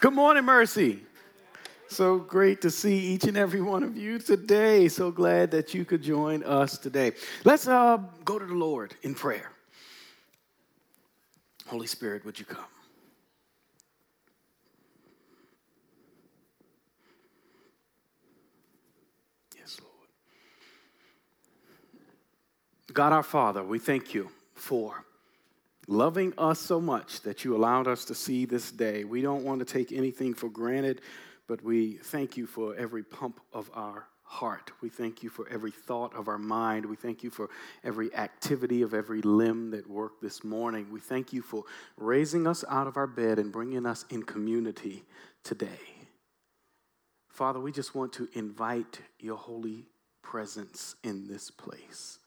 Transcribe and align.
Good 0.00 0.12
morning, 0.12 0.44
Mercy. 0.44 1.00
So 1.88 2.18
great 2.18 2.60
to 2.60 2.70
see 2.70 2.96
each 2.98 3.24
and 3.24 3.36
every 3.36 3.60
one 3.60 3.82
of 3.82 3.96
you 3.96 4.20
today. 4.20 4.86
So 4.86 5.10
glad 5.10 5.50
that 5.50 5.74
you 5.74 5.84
could 5.84 6.02
join 6.02 6.44
us 6.44 6.78
today. 6.78 7.12
Let's 7.42 7.66
uh, 7.66 7.98
go 8.24 8.38
to 8.38 8.46
the 8.46 8.54
Lord 8.54 8.94
in 9.02 9.16
prayer. 9.16 9.50
Holy 11.66 11.88
Spirit, 11.88 12.24
would 12.24 12.38
you 12.38 12.44
come? 12.44 12.64
Yes, 19.58 19.80
Lord. 19.80 20.08
God 22.92 23.12
our 23.12 23.24
Father, 23.24 23.64
we 23.64 23.80
thank 23.80 24.14
you 24.14 24.30
for 24.54 25.04
loving 25.88 26.34
us 26.36 26.60
so 26.60 26.80
much 26.80 27.22
that 27.22 27.44
you 27.44 27.56
allowed 27.56 27.88
us 27.88 28.04
to 28.04 28.14
see 28.14 28.44
this 28.44 28.70
day. 28.70 29.04
We 29.04 29.22
don't 29.22 29.42
want 29.42 29.58
to 29.60 29.64
take 29.64 29.90
anything 29.90 30.34
for 30.34 30.48
granted, 30.48 31.00
but 31.48 31.64
we 31.64 31.94
thank 31.94 32.36
you 32.36 32.46
for 32.46 32.76
every 32.76 33.02
pump 33.02 33.40
of 33.52 33.70
our 33.72 34.06
heart. 34.22 34.70
We 34.82 34.90
thank 34.90 35.22
you 35.22 35.30
for 35.30 35.48
every 35.48 35.70
thought 35.70 36.14
of 36.14 36.28
our 36.28 36.38
mind. 36.38 36.84
We 36.84 36.96
thank 36.96 37.22
you 37.22 37.30
for 37.30 37.48
every 37.82 38.14
activity 38.14 38.82
of 38.82 38.92
every 38.92 39.22
limb 39.22 39.70
that 39.70 39.88
worked 39.88 40.20
this 40.20 40.44
morning. 40.44 40.88
We 40.92 41.00
thank 41.00 41.32
you 41.32 41.40
for 41.40 41.64
raising 41.96 42.46
us 42.46 42.62
out 42.68 42.86
of 42.86 42.98
our 42.98 43.06
bed 43.06 43.38
and 43.38 43.50
bringing 43.50 43.86
us 43.86 44.04
in 44.10 44.22
community 44.22 45.04
today. 45.42 45.80
Father, 47.30 47.58
we 47.60 47.72
just 47.72 47.94
want 47.94 48.12
to 48.14 48.28
invite 48.34 49.00
your 49.18 49.36
holy 49.36 49.86
presence 50.20 50.96
in 51.02 51.26
this 51.26 51.50
place. 51.50 52.18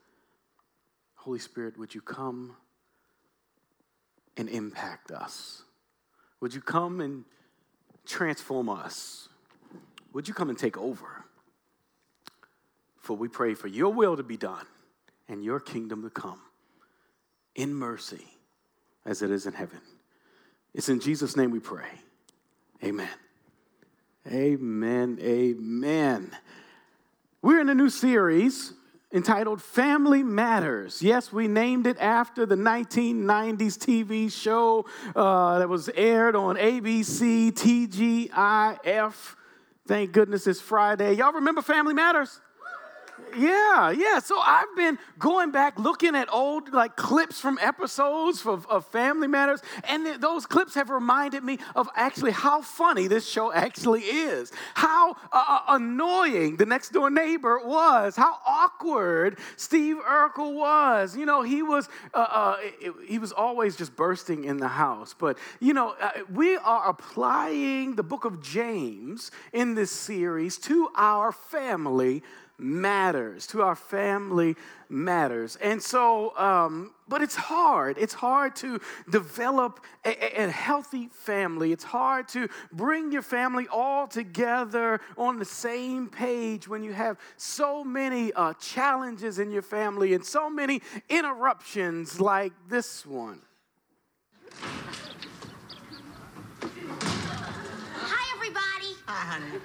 Holy 1.14 1.38
Spirit, 1.38 1.78
would 1.78 1.94
you 1.94 2.02
come? 2.02 2.56
And 4.38 4.50
impact 4.50 5.12
us? 5.12 5.64
Would 6.40 6.54
you 6.54 6.62
come 6.62 7.02
and 7.02 7.26
transform 8.06 8.70
us? 8.70 9.30
Would 10.14 10.28
you 10.28 10.34
come 10.34 10.50
and 10.50 10.58
take 10.58 10.78
over? 10.78 11.26
For 12.98 13.16
we 13.16 13.28
pray 13.28 13.54
for 13.54 13.68
your 13.68 13.94
will 13.94 14.18
to 14.18 14.24
be 14.24 14.38
done 14.38 14.66
and 15.28 15.44
your 15.44 15.60
kingdom 15.60 16.04
to 16.04 16.10
come 16.10 16.42
in 17.56 17.74
mercy 17.74 18.26
as 19.06 19.22
it 19.22 19.32
is 19.32 19.46
in 19.46 19.54
heaven. 19.54 19.82
It's 20.74 20.90
in 20.90 21.00
Jesus' 21.00 21.36
name 21.36 21.52
we 21.52 21.60
pray. 21.60 21.90
Amen. 22.84 23.10
Amen. 24.28 25.20
Amen. 25.22 26.32
We're 27.42 27.60
in 27.60 27.70
a 27.70 27.76
new 27.76 27.90
series 27.90 28.74
entitled 29.14 29.62
Family 29.62 30.24
Matters. 30.24 31.02
Yes, 31.02 31.32
we 31.34 31.48
named 31.48 31.88
it 31.88 31.98
after 32.00 32.46
the 32.46 32.56
1990s 32.56 33.78
TV 33.78 34.32
show 34.32 34.86
uh, 35.16 35.60
that 35.60 35.70
was 35.70 35.90
aired 35.90 36.36
on 36.36 36.56
ABC, 36.56 37.52
TGIF. 37.52 39.36
Thank 39.88 40.12
goodness 40.12 40.48
it's 40.48 40.62
Friday. 40.62 41.16
Y'all 41.16 41.34
remember 41.34 41.62
Family 41.62 41.94
Matters? 41.94 42.40
Yeah, 43.38 43.92
yeah. 43.92 44.20
So 44.20 44.40
I've 44.40 44.76
been 44.76 44.98
going 45.20 45.52
back 45.52 45.80
looking 45.80 46.16
at 46.16 46.32
old 46.34 46.74
like 46.74 46.96
clips 46.96 47.40
from 47.40 47.58
episodes 47.62 48.46
of, 48.46 48.68
of 48.68 48.86
Family 48.88 49.28
Matters, 49.28 49.62
and 49.84 50.06
th- 50.06 50.20
those 50.20 50.46
clips 50.46 50.76
have 50.76 50.90
reminded 50.90 51.44
me 51.44 51.60
of 51.76 51.90
actually 51.96 52.32
how 52.32 52.62
funny 52.62 53.08
this 53.08 53.28
show 53.28 53.52
actually 53.52 54.02
is. 54.02 54.52
How 54.76 55.12
uh, 55.32 55.46
uh 55.48 55.60
annoying 55.70 56.58
the 56.58 56.66
next 56.66 56.90
door 56.90 57.10
neighbor 57.10 57.60
was. 57.64 58.16
How 58.16 58.38
awkward 58.46 59.40
Steve 59.56 59.98
Urkel 59.98 60.54
was. 60.54 61.16
You 61.16 61.26
know, 61.26 61.42
he 61.42 61.62
was 61.62 61.88
uh, 62.14 62.18
uh, 62.18 62.58
he 63.08 63.20
was 63.20 63.32
always 63.32 63.76
just 63.76 63.96
bursting 63.96 64.44
in 64.46 64.58
the 64.58 64.68
house. 64.68 65.16
But 65.18 65.38
you 65.60 65.74
know, 65.74 65.96
uh, 66.00 66.12
we 66.32 66.58
are 66.58 66.90
applying 66.90 67.96
the 67.96 68.04
book 68.04 68.26
of 68.26 68.42
James 68.42 69.32
in 69.54 69.76
this 69.76 69.92
series 69.92 70.58
to 70.60 70.90
our 70.96 71.32
family 71.32 72.24
matters, 72.62 73.48
to 73.48 73.62
our 73.64 73.76
family 73.76 74.56
matters. 74.88 75.58
And 75.62 75.82
so, 75.82 76.38
um, 76.38 76.94
but 77.08 77.22
it's 77.22 77.36
hard. 77.36 77.98
It's 77.98 78.14
hard 78.14 78.56
to 78.58 78.80
develop 79.10 79.84
a, 80.06 80.44
a, 80.44 80.52
healthy 80.52 81.10
family. 81.12 81.72
It's 81.72 81.84
hard 81.84 82.28
to 82.30 82.48
bring 82.72 83.12
your 83.12 83.24
family 83.24 83.68
all 83.72 84.08
together 84.08 85.02
on 85.18 85.40
the 85.40 85.46
same 85.46 86.08
page 86.08 86.68
when 86.68 86.84
you 86.84 86.94
have 86.94 87.18
so 87.36 87.84
many 87.84 88.32
uh, 88.34 88.54
challenges 88.54 89.40
in 89.40 89.52
your 89.52 89.64
family 89.64 90.14
and 90.14 90.24
so 90.24 90.50
many 90.50 90.82
interruptions 91.10 92.22
like 92.22 92.54
this 92.70 93.06
one. 93.06 93.42
Hi, 97.96 98.36
everybody. 98.36 98.96
Hi, 99.08 99.40
honey. 99.40 99.60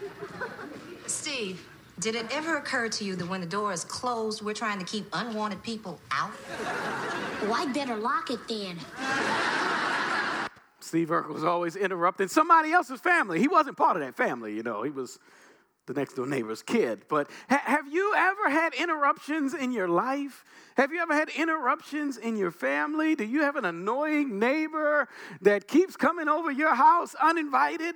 Steve. 1.07 1.76
Did 1.99 2.15
it 2.15 2.27
ever 2.31 2.59
occur 2.59 2.89
to 2.91 3.05
you 3.05 3.17
that 3.17 3.27
when 3.27 3.41
the 3.41 3.47
door 3.47 3.73
is 3.73 3.83
closed, 3.83 4.43
we're 4.43 4.53
trying 4.53 4.79
to 4.79 4.85
keep 4.85 5.07
unwanted 5.15 5.63
people 5.63 5.99
out? 6.11 6.31
Well, 7.43 7.55
I'd 7.55 7.73
better 7.73 7.97
lock 7.97 8.31
it 8.31 8.41
then. 8.49 8.77
Steve 10.81 11.09
Urkel 11.09 11.31
was 11.31 11.43
always 11.43 11.75
interrupting 11.75 12.29
somebody 12.29 12.71
else's 12.71 13.01
family. 13.01 13.41
He 13.41 13.49
wasn't 13.49 13.79
part 13.79 13.97
of 13.97 14.03
that 14.03 14.15
family, 14.15 14.55
you 14.55 14.63
know. 14.63 14.83
He 14.83 14.91
was 14.91 15.19
the 15.87 15.95
next 15.95 16.15
door 16.15 16.27
neighbor's 16.27 16.63
kid. 16.63 17.03
But 17.09 17.31
ha- 17.49 17.63
have 17.65 17.93
you 17.93 18.15
ever 18.17 18.51
had 18.51 18.75
interruptions 18.75 19.55
in 19.55 19.73
your 19.73 19.89
life? 19.89 20.45
Have 20.77 20.93
you 20.93 21.01
ever 21.01 21.15
had 21.15 21.29
interruptions 21.31 22.19
in 22.19 22.37
your 22.37 22.51
family? 22.51 23.15
Do 23.15 23.25
you 23.25 23.43
have 23.43 23.57
an 23.57 23.65
annoying 23.65 24.39
neighbor 24.39 25.09
that 25.41 25.69
keeps 25.69 25.97
coming 25.97 26.29
over 26.29 26.51
your 26.51 26.75
house 26.75 27.15
uninvited? 27.23 27.95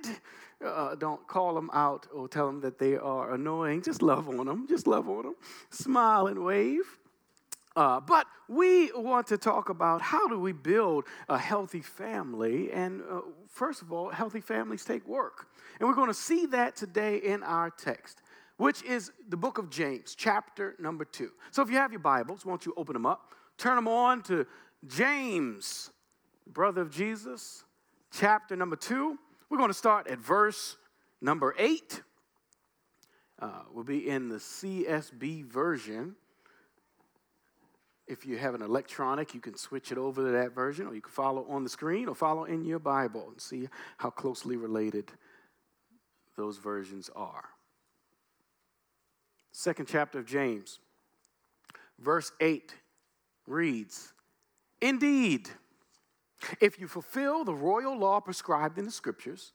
Uh, 0.63 0.95
don't 0.95 1.27
call 1.27 1.55
them 1.55 1.69
out 1.73 2.07
or 2.13 2.27
tell 2.27 2.45
them 2.45 2.61
that 2.61 2.79
they 2.79 2.95
are 2.95 3.33
annoying. 3.33 3.81
Just 3.81 4.01
love 4.01 4.29
on 4.29 4.45
them. 4.45 4.67
Just 4.67 4.87
love 4.87 5.09
on 5.09 5.23
them. 5.23 5.35
Smile 5.69 6.27
and 6.27 6.43
wave. 6.43 6.99
Uh, 7.75 7.99
but 8.01 8.27
we 8.49 8.91
want 8.91 9.27
to 9.27 9.37
talk 9.37 9.69
about 9.69 10.01
how 10.01 10.27
do 10.27 10.37
we 10.37 10.51
build 10.51 11.05
a 11.29 11.37
healthy 11.37 11.81
family. 11.81 12.71
And 12.71 13.01
uh, 13.09 13.21
first 13.47 13.81
of 13.81 13.93
all, 13.93 14.09
healthy 14.09 14.41
families 14.41 14.83
take 14.83 15.07
work. 15.07 15.47
And 15.81 15.89
we're 15.89 15.95
going 15.95 16.09
to 16.09 16.13
see 16.13 16.45
that 16.45 16.75
today 16.75 17.17
in 17.17 17.41
our 17.41 17.71
text, 17.71 18.21
which 18.57 18.83
is 18.83 19.11
the 19.29 19.35
book 19.35 19.57
of 19.57 19.71
James, 19.71 20.13
chapter 20.13 20.75
number 20.77 21.03
two. 21.03 21.31
So 21.49 21.63
if 21.63 21.71
you 21.71 21.77
have 21.77 21.91
your 21.91 22.01
Bibles, 22.01 22.45
won't 22.45 22.67
you 22.67 22.73
open 22.77 22.93
them 22.93 23.07
up? 23.07 23.33
Turn 23.57 23.77
them 23.77 23.87
on 23.87 24.21
to 24.23 24.45
James, 24.85 25.89
brother 26.45 26.81
of 26.81 26.91
Jesus, 26.91 27.63
chapter 28.11 28.55
number 28.55 28.75
two. 28.75 29.17
We're 29.49 29.57
going 29.57 29.71
to 29.71 29.73
start 29.73 30.07
at 30.07 30.19
verse 30.19 30.77
number 31.19 31.55
eight. 31.57 32.03
Uh, 33.39 33.63
we'll 33.73 33.83
be 33.83 34.07
in 34.07 34.29
the 34.29 34.37
CSB 34.37 35.45
version. 35.45 36.15
If 38.05 38.27
you 38.27 38.37
have 38.37 38.53
an 38.53 38.61
electronic, 38.61 39.33
you 39.33 39.39
can 39.39 39.57
switch 39.57 39.91
it 39.91 39.97
over 39.97 40.23
to 40.25 40.31
that 40.33 40.53
version, 40.53 40.85
or 40.85 40.93
you 40.93 41.01
can 41.01 41.11
follow 41.11 41.43
on 41.49 41.63
the 41.63 41.71
screen 41.71 42.07
or 42.07 42.13
follow 42.13 42.43
in 42.43 42.65
your 42.65 42.77
Bible 42.77 43.29
and 43.31 43.41
see 43.41 43.67
how 43.97 44.11
closely 44.11 44.57
related 44.57 45.11
those 46.35 46.57
versions 46.57 47.09
are. 47.15 47.45
Second 49.51 49.87
chapter 49.87 50.19
of 50.19 50.25
James, 50.25 50.79
verse 51.99 52.31
8 52.39 52.73
reads 53.47 54.13
Indeed, 54.81 55.49
if 56.59 56.79
you 56.79 56.87
fulfill 56.87 57.43
the 57.43 57.53
royal 57.53 57.97
law 57.97 58.19
prescribed 58.19 58.77
in 58.77 58.85
the 58.85 58.91
scriptures, 58.91 59.53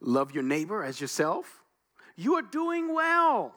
love 0.00 0.32
your 0.32 0.42
neighbor 0.42 0.82
as 0.84 1.00
yourself, 1.00 1.62
you 2.16 2.34
are 2.34 2.42
doing 2.42 2.92
well. 2.92 3.54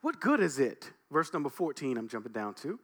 What 0.00 0.20
good 0.20 0.40
is 0.40 0.58
it? 0.58 0.90
Verse 1.10 1.32
number 1.32 1.48
14, 1.48 1.96
I'm 1.96 2.08
jumping 2.08 2.32
down 2.32 2.54
to. 2.54 2.78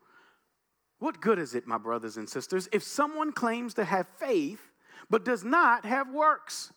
What 0.99 1.21
good 1.21 1.39
is 1.39 1.55
it, 1.55 1.67
my 1.67 1.79
brothers 1.79 2.17
and 2.17 2.29
sisters, 2.29 2.69
if 2.73 2.83
someone 2.83 3.33
claims 3.33 3.75
to 3.75 3.85
have 3.85 4.07
faith 4.19 4.71
but 5.11 5.25
does 5.25 5.45
not 5.45 5.85
have 5.85 6.09
works? 6.11 6.73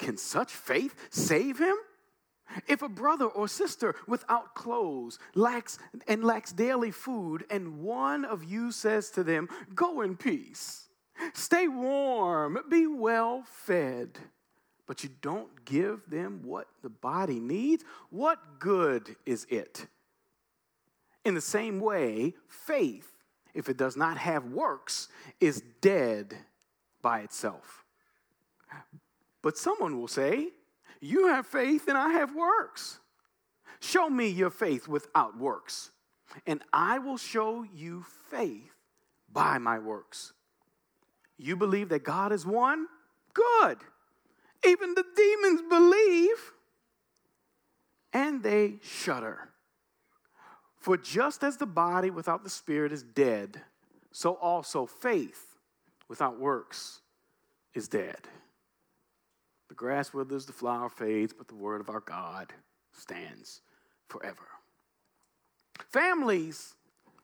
Can 0.00 0.16
such 0.16 0.50
faith 0.50 0.94
save 1.10 1.58
him? 1.58 1.76
If 2.66 2.80
a 2.80 2.88
brother 2.88 3.26
or 3.26 3.46
sister 3.46 3.94
without 4.08 4.54
clothes 4.54 5.18
lacks 5.34 5.78
and 6.08 6.24
lacks 6.24 6.52
daily 6.52 6.90
food, 6.90 7.44
and 7.50 7.82
one 7.82 8.24
of 8.24 8.42
you 8.42 8.72
says 8.72 9.10
to 9.10 9.22
them, 9.22 9.48
Go 9.74 10.00
in 10.00 10.16
peace, 10.16 10.88
stay 11.34 11.68
warm, 11.68 12.58
be 12.70 12.86
well 12.86 13.44
fed, 13.46 14.18
but 14.86 15.04
you 15.04 15.10
don't 15.20 15.66
give 15.66 16.00
them 16.08 16.40
what 16.44 16.66
the 16.82 16.88
body 16.88 17.38
needs, 17.38 17.84
what 18.08 18.58
good 18.58 19.14
is 19.26 19.46
it? 19.50 19.86
In 21.26 21.34
the 21.34 21.42
same 21.42 21.78
way, 21.78 22.34
faith, 22.48 23.12
if 23.52 23.68
it 23.68 23.76
does 23.76 23.98
not 23.98 24.16
have 24.16 24.46
works, 24.46 25.08
is 25.40 25.62
dead 25.82 26.34
by 27.02 27.20
itself. 27.20 27.84
But 29.42 29.56
someone 29.56 29.98
will 29.98 30.08
say, 30.08 30.48
you 31.00 31.28
have 31.28 31.46
faith 31.46 31.88
and 31.88 31.96
I 31.96 32.10
have 32.10 32.34
works. 32.34 33.00
Show 33.80 34.10
me 34.10 34.28
your 34.28 34.50
faith 34.50 34.86
without 34.86 35.38
works, 35.38 35.90
and 36.46 36.62
I 36.72 36.98
will 36.98 37.16
show 37.16 37.64
you 37.74 38.04
faith 38.30 38.74
by 39.32 39.56
my 39.56 39.78
works. 39.78 40.34
You 41.38 41.56
believe 41.56 41.88
that 41.88 42.04
God 42.04 42.32
is 42.32 42.44
one? 42.44 42.86
Good. 43.32 43.78
Even 44.66 44.94
the 44.94 45.04
demons 45.16 45.62
believe 45.62 46.52
and 48.12 48.42
they 48.42 48.74
shudder. 48.82 49.48
For 50.76 50.96
just 50.96 51.42
as 51.42 51.56
the 51.56 51.66
body 51.66 52.10
without 52.10 52.44
the 52.44 52.50
spirit 52.50 52.92
is 52.92 53.02
dead, 53.02 53.62
so 54.12 54.34
also 54.34 54.84
faith 54.84 55.56
without 56.08 56.38
works 56.38 57.00
is 57.74 57.88
dead. 57.88 58.28
Grass 59.80 60.12
withers, 60.12 60.44
the 60.44 60.52
flower 60.52 60.90
fades, 60.90 61.32
but 61.32 61.48
the 61.48 61.54
word 61.54 61.80
of 61.80 61.88
our 61.88 62.00
God 62.00 62.52
stands 62.92 63.62
forever. 64.10 64.46
Families 65.88 66.74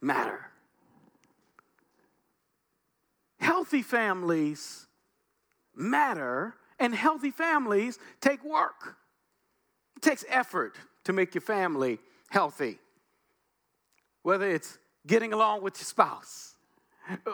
matter. 0.00 0.47
Healthy 3.38 3.82
families 3.82 4.87
matter, 5.75 6.55
and 6.79 6.94
healthy 6.94 7.31
families 7.31 7.99
take 8.23 8.43
work. 8.43 8.97
It 9.97 10.00
takes 10.00 10.25
effort 10.26 10.76
to 11.05 11.12
make 11.12 11.35
your 11.35 11.43
family 11.43 11.99
healthy, 12.31 12.79
whether 14.23 14.49
it's 14.49 14.79
getting 15.06 15.35
along 15.35 15.62
with 15.62 15.76
your 15.76 15.85
spouse 15.85 16.56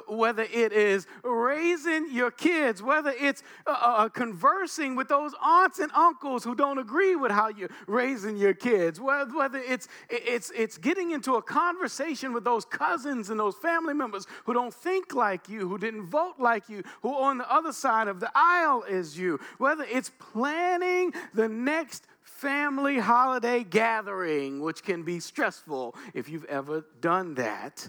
whether 0.08 0.42
it 0.42 0.72
is 0.72 1.06
raising 1.22 2.12
your 2.12 2.30
kids, 2.30 2.82
whether 2.82 3.12
it's 3.18 3.42
uh, 3.66 3.76
uh, 3.80 4.08
conversing 4.08 4.96
with 4.96 5.08
those 5.08 5.32
aunts 5.42 5.78
and 5.78 5.90
uncles 5.92 6.44
who 6.44 6.54
don't 6.54 6.78
agree 6.78 7.16
with 7.16 7.32
how 7.32 7.48
you're 7.48 7.70
raising 7.86 8.36
your 8.36 8.54
kids, 8.54 9.00
whether 9.00 9.58
it's, 9.58 9.88
it's, 10.08 10.50
it's 10.54 10.78
getting 10.78 11.12
into 11.12 11.34
a 11.34 11.42
conversation 11.42 12.32
with 12.32 12.44
those 12.44 12.64
cousins 12.64 13.30
and 13.30 13.38
those 13.38 13.56
family 13.56 13.94
members 13.94 14.26
who 14.44 14.52
don't 14.52 14.74
think 14.74 15.14
like 15.14 15.48
you, 15.48 15.68
who 15.68 15.78
didn't 15.78 16.06
vote 16.06 16.34
like 16.38 16.68
you, 16.68 16.82
who 17.02 17.14
on 17.14 17.38
the 17.38 17.52
other 17.52 17.72
side 17.72 18.08
of 18.08 18.20
the 18.20 18.30
aisle 18.34 18.82
is 18.88 19.18
you, 19.18 19.38
whether 19.58 19.84
it's 19.84 20.10
planning 20.18 21.12
the 21.34 21.48
next 21.48 22.06
family 22.22 22.98
holiday 22.98 23.62
gathering, 23.62 24.60
which 24.60 24.82
can 24.82 25.02
be 25.02 25.20
stressful 25.20 25.94
if 26.12 26.28
you've 26.28 26.44
ever 26.46 26.84
done 27.00 27.34
that 27.34 27.88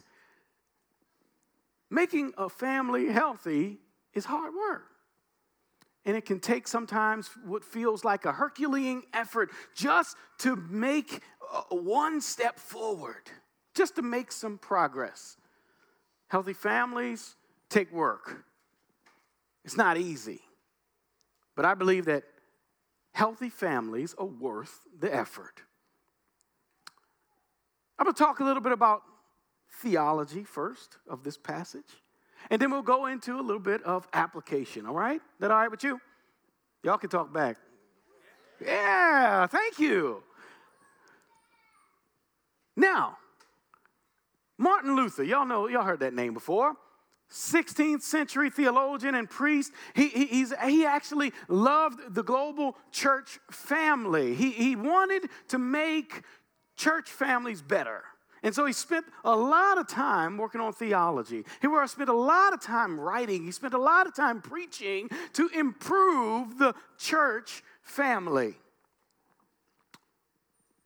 Making 1.94 2.34
a 2.40 2.50
family 2.50 3.06
healthy 3.10 3.78
is 4.16 4.25
hard 4.25 4.56
work. 4.56 4.86
And 6.06 6.18
it 6.18 6.25
can 6.25 6.40
take 6.40 6.68
sometimes 6.68 7.30
what 7.45 7.63
feels 7.63 8.04
like 8.04 8.25
a 8.25 8.31
Herculean 8.31 9.04
effort 9.13 9.51
just 9.75 10.18
to 10.40 10.56
make 10.56 11.22
uh, 11.54 11.62
one 11.69 12.19
step 12.19 12.57
forward, 12.57 13.30
just 13.75 13.95
to 13.98 14.01
make 14.01 14.31
some 14.31 14.57
progress. 14.57 15.38
Healthy 16.30 16.54
families 16.54 17.36
take 17.69 17.94
work. 17.94 18.44
It's 19.63 19.78
not 19.78 19.96
easy. 19.96 20.42
But 21.56 21.66
I 21.66 21.75
believe 21.75 22.06
that 22.06 22.24
healthy 23.13 23.50
families 23.50 24.16
are 24.18 24.25
worth 24.25 24.80
the 25.00 25.13
effort. 25.13 25.62
I'm 28.00 28.06
going 28.06 28.16
to 28.16 28.19
talk 28.19 28.39
a 28.39 28.44
little 28.44 28.63
bit 28.63 28.72
about 28.72 29.04
theology 29.84 30.44
first 30.44 30.98
of 31.08 31.24
this 31.24 31.38
passage, 31.38 32.02
and 32.50 32.62
then 32.62 32.72
we'll 32.72 32.82
go 32.82 33.06
into 33.06 33.40
a 33.40 33.42
little 33.42 33.62
bit 33.62 33.84
of 33.84 34.08
application, 34.14 34.86
all 34.86 34.96
right? 34.96 35.22
That 35.40 35.52
all 35.52 35.58
right 35.58 35.70
with 35.70 35.84
you? 35.84 36.00
Y'all 36.84 36.98
can 36.98 37.10
talk 37.10 37.34
back. 37.34 37.58
Yeah, 38.64 39.46
thank 39.48 39.80
you. 39.80 40.24
Now, 42.76 43.18
Martin 44.58 44.96
Luther, 44.96 45.24
y'all 45.24 45.46
know, 45.46 45.68
y'all 45.68 45.84
heard 45.84 46.00
that 46.00 46.14
name 46.14 46.34
before. 46.34 46.76
16th 47.32 48.04
century 48.04 48.50
theologian 48.50 49.16
and 49.16 49.30
priest. 49.30 49.72
He, 49.96 50.08
he, 50.08 50.46
he 50.68 50.86
actually 50.86 51.34
loved 51.48 52.14
the 52.14 52.24
global 52.24 52.76
church 52.92 53.40
family. 53.50 54.36
He, 54.36 54.52
he 54.52 54.76
wanted 54.76 55.30
to 55.48 55.58
make 55.58 56.22
church 56.76 57.10
families 57.10 57.62
better. 57.62 58.04
And 58.44 58.54
so 58.54 58.66
he 58.66 58.74
spent 58.74 59.06
a 59.24 59.36
lot 59.36 59.78
of 59.78 59.88
time 59.88 60.38
working 60.38 60.60
on 60.60 60.74
theology. 60.74 61.45
He 61.62 61.88
spent 61.88 62.10
a 62.10 62.13
lot 62.13 62.54
of 62.54 62.62
time 62.62 63.00
writing. 63.00 63.45
He 63.45 63.51
spent 63.51 63.74
a 63.74 63.80
lot 63.80 64.06
of 64.06 64.13
time 64.13 64.42
preaching 64.42 65.10
to 65.34 65.48
improve 65.48 66.57
the 66.60 66.75
church 66.98 67.63
family. 67.81 68.56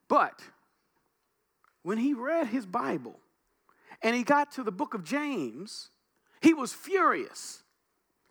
But 0.07 0.39
when 1.81 1.98
he 1.98 2.13
read 2.13 2.48
his 2.48 2.65
Bible 2.65 3.19
and 4.03 4.15
he 4.15 4.24
got 4.24 4.51
to 4.53 4.63
the 4.63 4.71
book 4.71 4.94
of 4.94 5.03
James, 5.03 5.89
he 6.42 6.53
was 6.53 6.74
furious. 6.74 7.63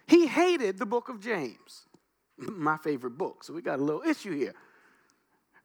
He 0.06 0.28
hated 0.28 0.78
the 0.78 0.86
book 0.86 1.08
of 1.08 1.20
James, 1.20 1.86
my 2.38 2.76
favorite 2.76 3.18
book. 3.18 3.42
So 3.42 3.52
we 3.52 3.60
got 3.60 3.80
a 3.80 3.82
little 3.82 4.02
issue 4.02 4.36
here. 4.36 4.54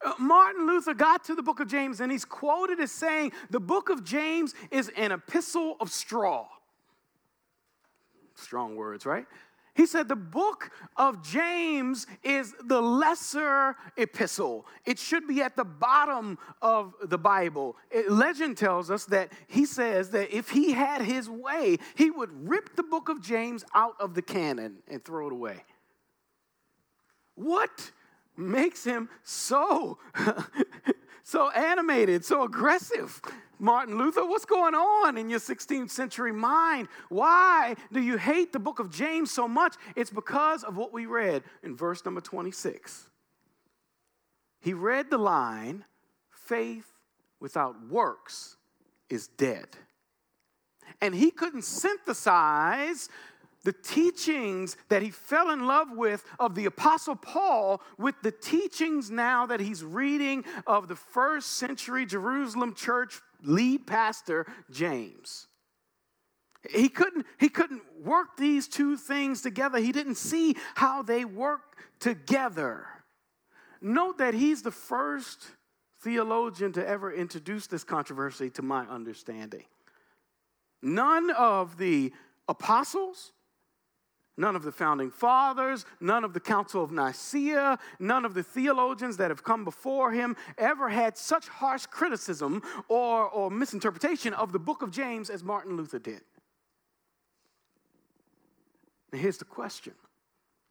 Uh, 0.03 0.13
Martin 0.19 0.67
Luther 0.67 0.93
got 0.93 1.23
to 1.25 1.35
the 1.35 1.43
book 1.43 1.59
of 1.59 1.67
James 1.67 1.99
and 2.01 2.11
he's 2.11 2.25
quoted 2.25 2.79
as 2.79 2.91
saying, 2.91 3.31
The 3.49 3.59
book 3.59 3.89
of 3.89 4.03
James 4.03 4.53
is 4.71 4.89
an 4.97 5.11
epistle 5.11 5.77
of 5.79 5.91
straw. 5.91 6.47
Strong 8.35 8.75
words, 8.75 9.05
right? 9.05 9.25
He 9.73 9.85
said 9.85 10.09
the 10.09 10.17
book 10.17 10.69
of 10.97 11.23
James 11.23 12.05
is 12.23 12.53
the 12.65 12.81
lesser 12.81 13.77
epistle. 13.95 14.65
It 14.85 14.99
should 14.99 15.27
be 15.27 15.41
at 15.41 15.55
the 15.55 15.63
bottom 15.63 16.37
of 16.61 16.93
the 17.01 17.17
Bible. 17.17 17.77
It, 17.89 18.11
legend 18.11 18.57
tells 18.57 18.91
us 18.91 19.05
that 19.05 19.31
he 19.47 19.65
says 19.65 20.09
that 20.09 20.35
if 20.35 20.49
he 20.49 20.73
had 20.73 21.01
his 21.01 21.29
way, 21.29 21.77
he 21.95 22.11
would 22.11 22.49
rip 22.49 22.75
the 22.75 22.83
book 22.83 23.07
of 23.07 23.21
James 23.21 23.63
out 23.73 23.95
of 23.99 24.13
the 24.13 24.21
canon 24.21 24.77
and 24.89 25.03
throw 25.03 25.27
it 25.27 25.33
away. 25.33 25.63
What 27.35 27.91
makes 28.41 28.83
him 28.83 29.09
so 29.23 29.99
so 31.23 31.49
animated, 31.51 32.25
so 32.25 32.43
aggressive. 32.43 33.21
Martin 33.59 33.97
Luther, 33.97 34.25
what's 34.25 34.45
going 34.45 34.73
on 34.73 35.17
in 35.17 35.29
your 35.29 35.39
16th 35.39 35.91
century 35.91 36.31
mind? 36.31 36.87
Why 37.09 37.75
do 37.91 38.01
you 38.01 38.17
hate 38.17 38.51
the 38.51 38.59
book 38.59 38.79
of 38.79 38.89
James 38.89 39.31
so 39.31 39.47
much? 39.47 39.75
It's 39.95 40.09
because 40.09 40.63
of 40.63 40.77
what 40.77 40.91
we 40.91 41.05
read 41.05 41.43
in 41.63 41.75
verse 41.75 42.03
number 42.03 42.21
26. 42.21 43.09
He 44.59 44.73
read 44.73 45.09
the 45.09 45.17
line, 45.17 45.85
faith 46.31 46.87
without 47.39 47.75
works 47.87 48.57
is 49.09 49.27
dead. 49.27 49.67
And 51.01 51.15
he 51.15 51.31
couldn't 51.31 51.63
synthesize 51.63 53.09
the 53.63 53.73
teachings 53.73 54.75
that 54.89 55.01
he 55.01 55.11
fell 55.11 55.51
in 55.51 55.67
love 55.67 55.89
with 55.91 56.23
of 56.39 56.55
the 56.55 56.65
Apostle 56.65 57.15
Paul 57.15 57.81
with 57.97 58.15
the 58.23 58.31
teachings 58.31 59.11
now 59.11 59.45
that 59.45 59.59
he's 59.59 59.83
reading 59.83 60.43
of 60.65 60.87
the 60.87 60.95
first 60.95 61.51
century 61.51 62.05
Jerusalem 62.05 62.73
church 62.73 63.21
lead 63.43 63.85
pastor, 63.85 64.47
James. 64.71 65.47
He 66.69 66.89
couldn't, 66.89 67.25
he 67.39 67.49
couldn't 67.49 67.81
work 68.03 68.37
these 68.37 68.67
two 68.67 68.97
things 68.97 69.41
together. 69.41 69.79
He 69.79 69.91
didn't 69.91 70.15
see 70.15 70.55
how 70.75 71.01
they 71.01 71.25
work 71.25 71.61
together. 71.99 72.85
Note 73.81 74.19
that 74.19 74.35
he's 74.35 74.61
the 74.61 74.71
first 74.71 75.47
theologian 76.01 76.71
to 76.73 76.87
ever 76.87 77.11
introduce 77.11 77.67
this 77.67 77.83
controversy 77.83 78.49
to 78.51 78.61
my 78.61 78.85
understanding. 78.85 79.63
None 80.83 81.31
of 81.31 81.77
the 81.77 82.11
apostles, 82.47 83.33
None 84.41 84.55
of 84.55 84.63
the 84.63 84.71
founding 84.71 85.11
fathers, 85.11 85.85
none 85.99 86.23
of 86.23 86.33
the 86.33 86.39
Council 86.39 86.83
of 86.83 86.91
Nicaea, 86.91 87.77
none 87.99 88.25
of 88.25 88.33
the 88.33 88.41
theologians 88.41 89.17
that 89.17 89.29
have 89.29 89.43
come 89.43 89.63
before 89.63 90.11
him 90.11 90.35
ever 90.57 90.89
had 90.89 91.15
such 91.15 91.47
harsh 91.47 91.85
criticism 91.85 92.63
or, 92.87 93.29
or 93.29 93.51
misinterpretation 93.51 94.33
of 94.33 94.51
the 94.51 94.57
book 94.57 94.81
of 94.81 94.89
James 94.89 95.29
as 95.29 95.43
Martin 95.43 95.77
Luther 95.77 95.99
did. 95.99 96.21
Now, 99.13 99.19
here's 99.19 99.37
the 99.37 99.45
question 99.45 99.93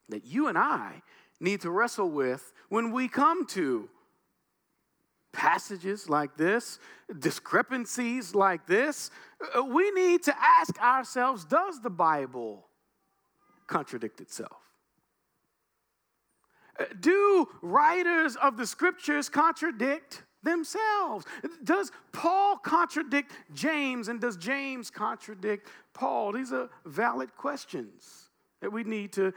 that 0.09 0.25
you 0.25 0.49
and 0.49 0.57
I 0.57 1.01
need 1.39 1.61
to 1.61 1.71
wrestle 1.71 2.09
with 2.09 2.51
when 2.67 2.91
we 2.91 3.07
come 3.07 3.45
to 3.47 3.87
passages 5.31 6.09
like 6.09 6.35
this, 6.35 6.77
discrepancies 7.19 8.35
like 8.35 8.67
this. 8.67 9.11
Uh, 9.57 9.63
we 9.63 9.91
need 9.91 10.23
to 10.23 10.35
ask 10.59 10.77
ourselves 10.81 11.45
Does 11.45 11.81
the 11.81 11.89
Bible 11.89 12.67
contradict 13.71 14.21
itself? 14.21 14.57
Uh, 16.79 16.85
do 16.99 17.47
writers 17.61 18.35
of 18.35 18.57
the 18.57 18.67
scriptures 18.67 19.29
contradict 19.29 20.23
themselves? 20.43 21.25
Does 21.63 21.91
Paul 22.11 22.57
contradict 22.57 23.31
James 23.53 24.09
and 24.09 24.19
does 24.19 24.37
James 24.37 24.89
contradict 24.89 25.67
Paul? 25.93 26.33
These 26.33 26.51
are 26.51 26.69
valid 26.85 27.35
questions 27.35 28.29
that 28.61 28.71
we 28.71 28.83
need 28.83 29.13
to 29.13 29.33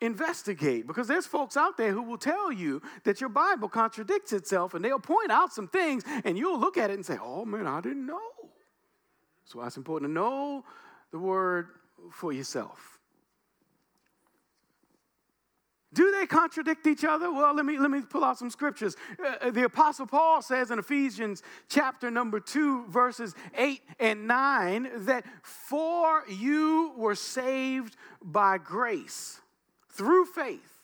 investigate 0.00 0.86
because 0.86 1.08
there's 1.08 1.26
folks 1.26 1.56
out 1.56 1.76
there 1.76 1.92
who 1.92 2.02
will 2.02 2.18
tell 2.18 2.52
you 2.52 2.80
that 3.04 3.20
your 3.20 3.30
Bible 3.30 3.68
contradicts 3.68 4.32
itself 4.32 4.74
and 4.74 4.84
they'll 4.84 4.98
point 4.98 5.30
out 5.30 5.52
some 5.52 5.68
things 5.68 6.04
and 6.24 6.38
you'll 6.38 6.58
look 6.58 6.76
at 6.76 6.90
it 6.90 6.94
and 6.94 7.04
say, 7.04 7.18
oh 7.20 7.44
man, 7.44 7.66
I 7.66 7.80
didn't 7.80 8.06
know. 8.06 8.20
So 9.44 9.62
it's 9.62 9.76
important 9.76 10.10
to 10.10 10.12
know 10.12 10.64
the 11.10 11.18
word 11.18 11.68
for 12.12 12.32
yourself. 12.32 12.97
They 15.92 16.26
contradict 16.26 16.86
each 16.86 17.04
other? 17.04 17.32
Well, 17.32 17.54
let 17.54 17.64
me, 17.64 17.78
let 17.78 17.90
me 17.90 18.02
pull 18.02 18.22
out 18.22 18.38
some 18.38 18.50
scriptures. 18.50 18.94
Uh, 19.24 19.50
the 19.50 19.64
Apostle 19.64 20.06
Paul 20.06 20.42
says 20.42 20.70
in 20.70 20.78
Ephesians 20.78 21.42
chapter 21.68 22.10
number 22.10 22.40
2, 22.40 22.86
verses 22.88 23.34
8 23.56 23.80
and 23.98 24.26
9, 24.26 24.90
that 25.06 25.24
for 25.42 26.24
you 26.28 26.92
were 26.96 27.14
saved 27.14 27.96
by 28.22 28.58
grace 28.58 29.40
through 29.90 30.26
faith. 30.26 30.82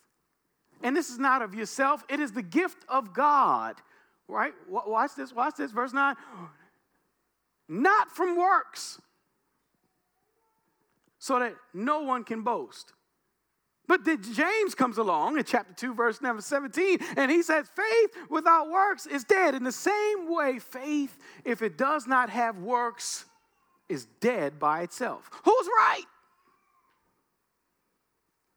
And 0.83 0.97
this 0.97 1.11
is 1.11 1.19
not 1.19 1.43
of 1.43 1.55
yourself, 1.55 2.05
it 2.09 2.21
is 2.21 2.33
the 2.33 2.43
gift 2.43 2.85
of 2.89 3.13
God. 3.13 3.77
Right? 4.27 4.55
Watch 4.69 5.11
this, 5.17 5.35
watch 5.35 5.55
this, 5.59 5.71
verse 5.71 5.93
9. 5.93 6.15
Not 7.69 8.11
from 8.11 8.37
works, 8.37 9.01
so 11.19 11.39
that 11.39 11.55
no 11.73 12.01
one 12.01 12.25
can 12.25 12.43
boast. 12.43 12.93
But 13.87 14.05
then 14.05 14.23
James 14.23 14.75
comes 14.75 14.97
along 14.99 15.37
in 15.39 15.45
chapter 15.45 15.75
2, 15.75 15.95
verse 15.95 16.23
number 16.23 16.41
17, 16.41 16.99
and 17.17 17.31
he 17.31 17.43
says, 17.43 17.67
Faith 17.69 18.11
without 18.31 18.71
works 18.71 19.07
is 19.07 19.25
dead. 19.25 19.55
In 19.55 19.63
the 19.63 19.73
same 19.73 20.33
way, 20.33 20.59
faith, 20.59 21.19
if 21.45 21.61
it 21.61 21.77
does 21.77 22.07
not 22.07 22.31
have 22.31 22.57
works, 22.57 23.27
is 23.89 24.07
dead 24.21 24.59
by 24.59 24.83
itself. 24.83 25.31
Who's 25.45 25.67
right? 25.67 26.05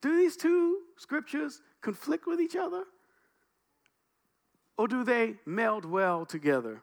Do 0.01 0.15
these 0.15 0.37
two 0.37 0.79
scriptures 0.97 1.61
conflict 1.81 2.25
with 2.25 2.39
each 2.39 2.55
other? 2.55 2.83
Or 4.77 4.87
do 4.87 5.03
they 5.03 5.35
meld 5.45 5.85
well 5.85 6.25
together? 6.25 6.81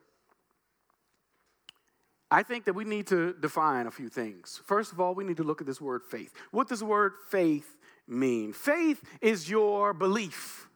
I 2.35 2.43
think 2.43 2.65
that 2.65 2.73
we 2.73 2.85
need 2.85 3.07
to 3.07 3.33
define 3.35 3.87
a 3.87 3.93
few 3.93 4.09
things. 4.09 4.61
First 4.65 4.91
of 4.91 4.99
all, 4.99 5.15
we 5.15 5.23
need 5.23 5.37
to 5.37 5.45
look 5.45 5.61
at 5.61 5.69
this 5.69 5.81
word 5.81 6.03
faith. 6.03 6.33
What 6.51 6.67
does 6.69 6.81
the 6.81 6.85
word 6.85 7.13
faith 7.31 7.77
mean? 8.09 8.53
Faith 8.53 9.01
is 9.21 9.49
your 9.49 9.95
belief. 9.95 10.69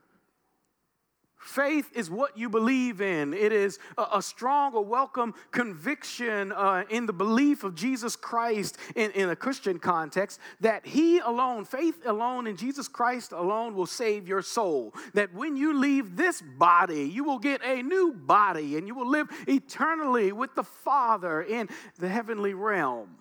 Faith 1.49 1.91
is 1.95 2.11
what 2.11 2.37
you 2.37 2.51
believe 2.51 3.01
in. 3.01 3.33
It 3.33 3.53
is 3.53 3.79
a, 3.97 4.07
a 4.17 4.23
strong 4.23 4.75
or 4.75 4.85
welcome 4.85 5.33
conviction 5.51 6.53
uh, 6.53 6.85
in 6.91 7.07
the 7.07 7.13
belief 7.15 7.65
of 7.65 7.75
Jesus 7.75 8.17
Christ 8.17 8.77
in, 8.95 9.13
in 9.13 9.31
a 9.31 9.35
Christian 9.35 9.79
context 9.79 10.41
that 10.61 10.85
He 10.85 11.21
alone, 11.21 11.65
faith 11.65 12.05
alone 12.05 12.47
in 12.47 12.59
Jesus 12.59 12.87
Christ 12.87 13.33
alone, 13.33 13.75
will 13.75 13.87
save 13.87 14.29
your 14.29 14.43
soul. 14.43 14.93
That 15.15 15.33
when 15.33 15.57
you 15.57 15.79
leave 15.79 16.17
this 16.17 16.43
body, 16.43 17.05
you 17.05 17.25
will 17.25 17.39
get 17.39 17.65
a 17.65 17.83
new 17.83 18.13
body 18.13 18.77
and 18.77 18.87
you 18.87 18.95
will 18.95 19.09
live 19.09 19.29
eternally 19.49 20.33
with 20.33 20.55
the 20.55 20.65
Father 20.65 21.41
in 21.41 21.71
the 21.99 22.11
heavenly 22.11 22.53
realm. 22.53 23.17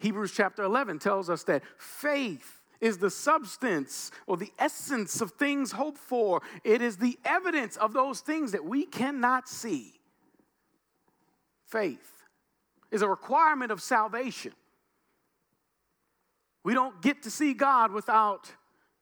Hebrews 0.00 0.32
chapter 0.32 0.64
11 0.64 0.98
tells 0.98 1.30
us 1.30 1.44
that 1.44 1.62
faith 1.76 2.57
is 2.80 2.98
the 2.98 3.10
substance 3.10 4.10
or 4.26 4.36
the 4.36 4.52
essence 4.58 5.20
of 5.20 5.32
things 5.32 5.72
hoped 5.72 5.98
for. 5.98 6.42
It 6.64 6.80
is 6.80 6.96
the 6.96 7.18
evidence 7.24 7.76
of 7.76 7.92
those 7.92 8.20
things 8.20 8.52
that 8.52 8.64
we 8.64 8.84
cannot 8.84 9.48
see. 9.48 9.94
Faith 11.66 12.24
is 12.90 13.02
a 13.02 13.08
requirement 13.08 13.72
of 13.72 13.82
salvation. 13.82 14.52
We 16.64 16.74
don't 16.74 17.00
get 17.02 17.22
to 17.22 17.30
see 17.30 17.54
God 17.54 17.92
without 17.92 18.52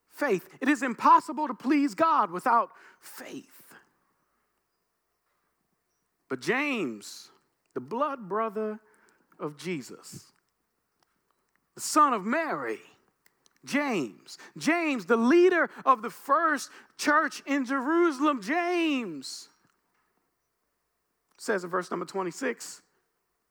faith. 0.09 0.49
It 0.61 0.68
is 0.68 0.83
impossible 0.83 1.49
to 1.49 1.54
please 1.54 1.95
God 1.95 2.30
without 2.30 2.71
faith. 3.00 3.75
But 6.28 6.40
James, 6.40 7.30
the 7.75 7.80
blood 7.80 8.28
brother 8.28 8.80
of 9.38 9.56
Jesus, 9.56 10.33
the 11.75 11.80
son 11.80 12.12
of 12.12 12.25
Mary, 12.25 12.80
James. 13.67 14.39
James, 14.57 15.05
the 15.05 15.17
leader 15.17 15.69
of 15.85 16.01
the 16.01 16.11
first 16.11 16.71
church 16.97 17.43
in 17.47 17.65
Jerusalem, 17.65 18.41
James 18.41 19.51
says 21.39 21.65
in 21.65 21.71
verse 21.71 21.91
number 21.91 22.07
26 22.07 22.83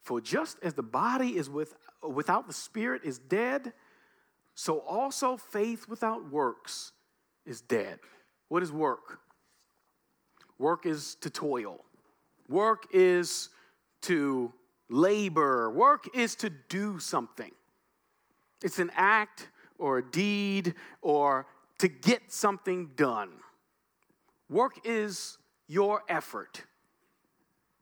For 0.01 0.21
just 0.21 0.57
as 0.61 0.73
the 0.73 0.83
body 0.83 1.37
is 1.37 1.49
with, 1.49 1.75
without 2.01 2.47
the 2.47 2.53
spirit 2.53 3.01
is 3.03 3.17
dead, 3.17 3.73
so 4.53 4.79
also 4.79 5.37
faith 5.37 5.87
without 5.87 6.31
works 6.31 6.91
is 7.45 7.61
dead. 7.61 7.99
What 8.49 8.63
is 8.63 8.71
work? 8.71 9.19
Work 10.57 10.85
is 10.85 11.15
to 11.15 11.29
toil, 11.29 11.83
work 12.47 12.85
is 12.93 13.49
to 14.03 14.53
labor, 14.89 15.69
work 15.69 16.05
is 16.15 16.35
to 16.35 16.49
do 16.49 16.99
something. 16.99 17.51
It's 18.63 18.79
an 18.79 18.91
act 18.95 19.49
or 19.77 19.99
a 19.99 20.11
deed 20.11 20.73
or 21.01 21.47
to 21.79 21.87
get 21.87 22.31
something 22.31 22.91
done. 22.95 23.29
Work 24.49 24.79
is 24.85 25.37
your 25.67 26.03
effort, 26.07 26.63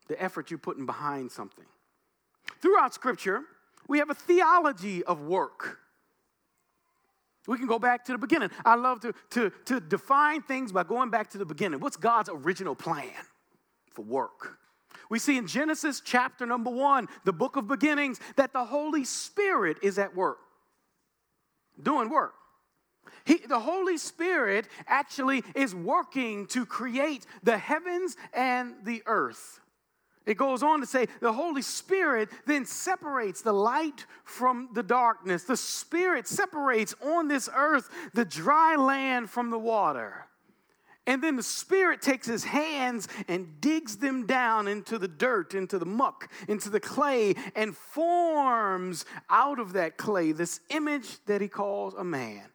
the 0.08 0.22
effort 0.22 0.50
you're 0.50 0.58
putting 0.58 0.86
behind 0.86 1.32
something. 1.32 1.66
Throughout 2.62 2.94
Scripture, 2.94 3.42
we 3.88 4.00
have 4.00 4.10
a 4.10 4.16
theology 4.16 5.04
of 5.04 5.22
work. 5.22 5.80
We 7.46 7.58
can 7.58 7.68
go 7.68 7.78
back 7.78 8.06
to 8.06 8.14
the 8.14 8.18
beginning. 8.18 8.52
I 8.64 8.76
love 8.76 9.02
to, 9.02 9.14
to, 9.32 9.52
to 9.66 9.82
define 9.82 10.42
things 10.42 10.72
by 10.72 10.84
going 10.84 11.10
back 11.10 11.30
to 11.32 11.38
the 11.38 11.46
beginning. 11.46 11.82
What's 11.82 11.98
God's 11.98 12.30
original 12.32 12.74
plan 12.74 13.12
for 13.92 14.04
work? 14.04 14.60
We 15.10 15.20
see 15.20 15.38
in 15.38 15.48
Genesis 15.48 16.02
chapter 16.04 16.46
number 16.46 16.70
one, 16.70 17.10
the 17.26 17.34
book 17.34 17.58
of 17.58 17.68
beginnings, 17.68 18.22
that 18.38 18.54
the 18.54 18.64
Holy 18.64 19.04
Spirit 19.04 19.78
is 19.84 20.00
at 20.00 20.16
work 20.16 20.40
doing 21.82 22.10
work. 22.10 22.34
He, 23.26 23.38
the 23.38 23.60
Holy 23.60 23.98
Spirit 23.98 24.68
actually 24.88 25.44
is 25.56 25.74
working 25.74 26.46
to 26.48 26.66
create 26.66 27.26
the 27.44 27.58
heavens 27.58 28.18
and 28.34 28.74
the 28.84 29.02
earth. 29.06 29.60
It 30.26 30.38
goes 30.38 30.64
on 30.64 30.80
to 30.80 30.86
say 30.86 31.08
the 31.20 31.34
Holy 31.34 31.62
Spirit 31.62 32.30
then 32.46 32.66
separates 32.66 33.42
the 33.42 33.54
light 33.54 34.06
from 34.24 34.70
the 34.74 34.84
darkness. 34.84 35.44
The 35.44 35.58
Spirit 35.58 36.28
separates 36.28 36.96
on 37.02 37.28
this 37.28 37.50
earth 37.54 37.90
the 38.14 38.26
dry 38.26 38.76
land 38.76 39.30
from 39.30 39.50
the 39.50 39.60
water. 39.60 40.26
And 41.06 41.22
then 41.22 41.36
the 41.36 41.44
Spirit 41.44 42.02
takes 42.02 42.28
his 42.28 42.46
hands 42.46 43.10
and 43.28 43.60
digs 43.60 43.98
them 43.98 44.26
down 44.26 44.70
into 44.70 44.98
the 44.98 45.08
dirt, 45.08 45.54
into 45.54 45.78
the 45.78 45.86
muck, 45.86 46.32
into 46.48 46.70
the 46.70 46.80
clay, 46.80 47.36
and 47.56 47.76
forms 47.76 49.04
out 49.30 49.60
of 49.60 49.74
that 49.74 49.98
clay 49.98 50.32
this 50.32 50.62
image 50.70 51.24
that 51.26 51.42
he 51.42 51.50
calls 51.50 51.94
a 51.94 52.06
man. 52.06 52.46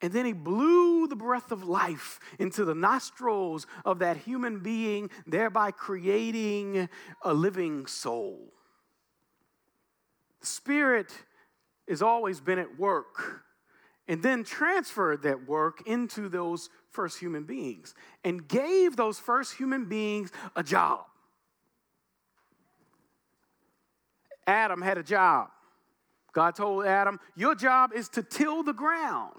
And 0.00 0.12
then 0.12 0.24
he 0.26 0.32
blew 0.34 1.08
the 1.08 1.16
breath 1.16 1.50
of 1.50 1.64
life 1.64 2.20
into 2.38 2.64
the 2.64 2.74
nostrils 2.74 3.66
of 3.84 3.98
that 4.00 4.18
human 4.18 4.60
being, 4.60 5.10
thereby 5.26 5.72
creating 5.72 6.88
a 7.22 7.34
living 7.34 7.86
soul. 7.86 8.52
The 10.40 10.46
Spirit 10.46 11.12
has 11.88 12.02
always 12.02 12.40
been 12.40 12.58
at 12.58 12.78
work 12.78 13.44
and 14.06 14.22
then 14.22 14.44
transferred 14.44 15.22
that 15.22 15.48
work 15.48 15.82
into 15.86 16.28
those 16.28 16.68
first 16.94 17.18
human 17.18 17.44
beings 17.44 17.94
and 18.24 18.46
gave 18.48 18.96
those 18.96 19.18
first 19.18 19.54
human 19.54 19.86
beings 19.86 20.30
a 20.56 20.62
job. 20.62 21.04
Adam 24.46 24.80
had 24.80 24.96
a 24.96 25.02
job. 25.02 25.48
God 26.32 26.54
told 26.54 26.86
Adam, 26.86 27.18
Your 27.36 27.54
job 27.54 27.92
is 27.94 28.08
to 28.10 28.22
till 28.22 28.62
the 28.62 28.72
ground, 28.72 29.34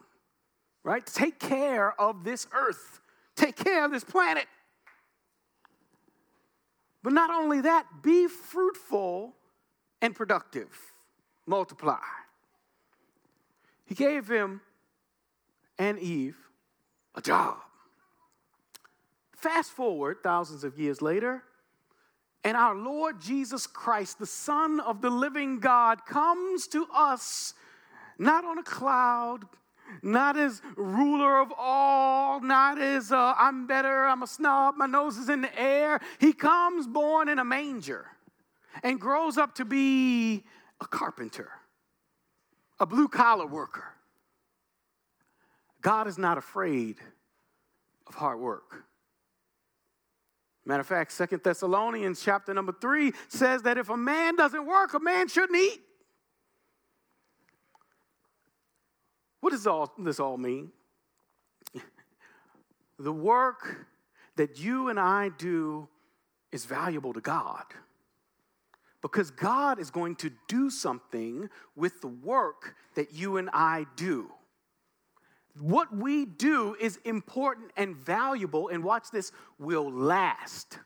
right? 0.83 1.05
Take 1.05 1.39
care 1.39 2.00
of 2.00 2.24
this 2.24 2.47
earth, 2.53 3.01
take 3.35 3.55
care 3.55 3.85
of 3.85 3.91
this 3.91 4.03
planet. 4.03 4.45
But 7.03 7.13
not 7.13 7.29
only 7.29 7.62
that, 7.62 7.85
be 8.01 8.27
fruitful 8.27 9.35
and 10.01 10.15
productive, 10.15 10.69
multiply. 11.45 12.00
He 13.85 13.93
gave 13.93 14.27
him 14.27 14.62
and 15.77 16.00
Eve 16.00 16.38
a 17.15 17.22
job. 17.22 17.57
Fast 19.36 19.72
forward 19.72 20.17
thousands 20.24 20.63
of 20.63 20.77
years 20.79 21.01
later, 21.01 21.43
and 22.43 22.55
our 22.55 22.75
Lord 22.75 23.19
Jesus 23.19 23.65
Christ, 23.65 24.19
the 24.19 24.25
Son 24.25 24.79
of 24.79 25.01
the 25.01 25.10
living 25.10 25.60
God, 25.60 26.05
comes 26.05 26.67
to 26.67 26.88
us 26.93 27.53
not 28.19 28.45
on 28.45 28.60
a 28.60 28.63
cloud, 28.63 29.45
not 30.01 30.38
as 30.38 30.62
ruler 30.75 31.39
of 31.39 31.51
all, 31.57 32.39
not 32.39 32.79
as 32.79 33.12
uh, 33.12 33.34
I'm 33.38 33.67
better, 33.67 34.05
I'm 34.05 34.24
a 34.24 34.27
snob, 34.27 34.75
my 34.77 34.86
nose 34.86 35.17
is 35.17 35.29
in 35.29 35.41
the 35.41 35.60
air. 35.60 36.00
He 36.19 36.34
comes 36.34 36.88
born 36.88 37.29
in 37.29 37.39
a 37.39 37.45
manger 37.45 38.05
and 38.84 39.00
grows 39.00 39.38
up 39.38 39.55
to 39.55 39.65
be 39.65 40.43
a 40.81 40.86
carpenter, 40.88 41.50
a 42.79 42.86
blue 42.86 43.07
collar 43.07 43.48
worker. 43.48 43.94
God 45.86 46.08
is 46.08 46.18
not 46.18 46.39
afraid 46.39 46.98
of 48.08 48.15
hard 48.15 48.39
work. 48.39 48.86
Matter 50.65 50.82
of 50.82 50.88
fact, 50.88 51.12
Second 51.12 51.44
Thessalonians 51.44 52.24
chapter 52.24 52.56
number 52.56 52.74
3 52.82 53.12
says 53.27 53.62
that 53.62 53.77
if 53.77 53.89
a 53.89 53.96
man 53.96 54.36
doesn't 54.36 54.65
work, 54.65 54.96
a 54.96 55.00
man 55.00 55.27
shouldn't 55.27 55.60
eat. 55.60 55.80
What 59.42 59.51
does 59.51 59.68
all 59.68 59.94
this 60.00 60.20
all 60.20 60.38
mean? 60.38 60.72
The 62.98 63.13
work 63.13 63.86
that 64.38 64.58
you 64.58 64.88
and 64.89 65.00
I 65.00 65.30
do 65.38 65.88
is 66.51 66.65
valuable 66.65 67.13
to 67.13 67.22
God 67.22 67.65
because 69.04 69.30
God 69.30 69.77
is 69.80 69.92
going 69.92 70.15
to 70.15 70.32
do 70.48 70.72
something 70.72 71.48
with 71.75 72.01
the 72.01 72.08
work 72.08 72.74
that 72.96 73.13
you 73.13 73.38
and 73.38 73.51
I 73.54 73.86
do. 73.96 74.32
What 75.59 75.95
we 75.95 76.25
do 76.25 76.75
is 76.79 76.97
important 77.05 77.71
and 77.77 77.95
valuable, 77.95 78.67
and 78.67 78.83
watch 78.83 79.12
this, 79.12 79.31
will 79.57 79.89
last. 79.89 80.79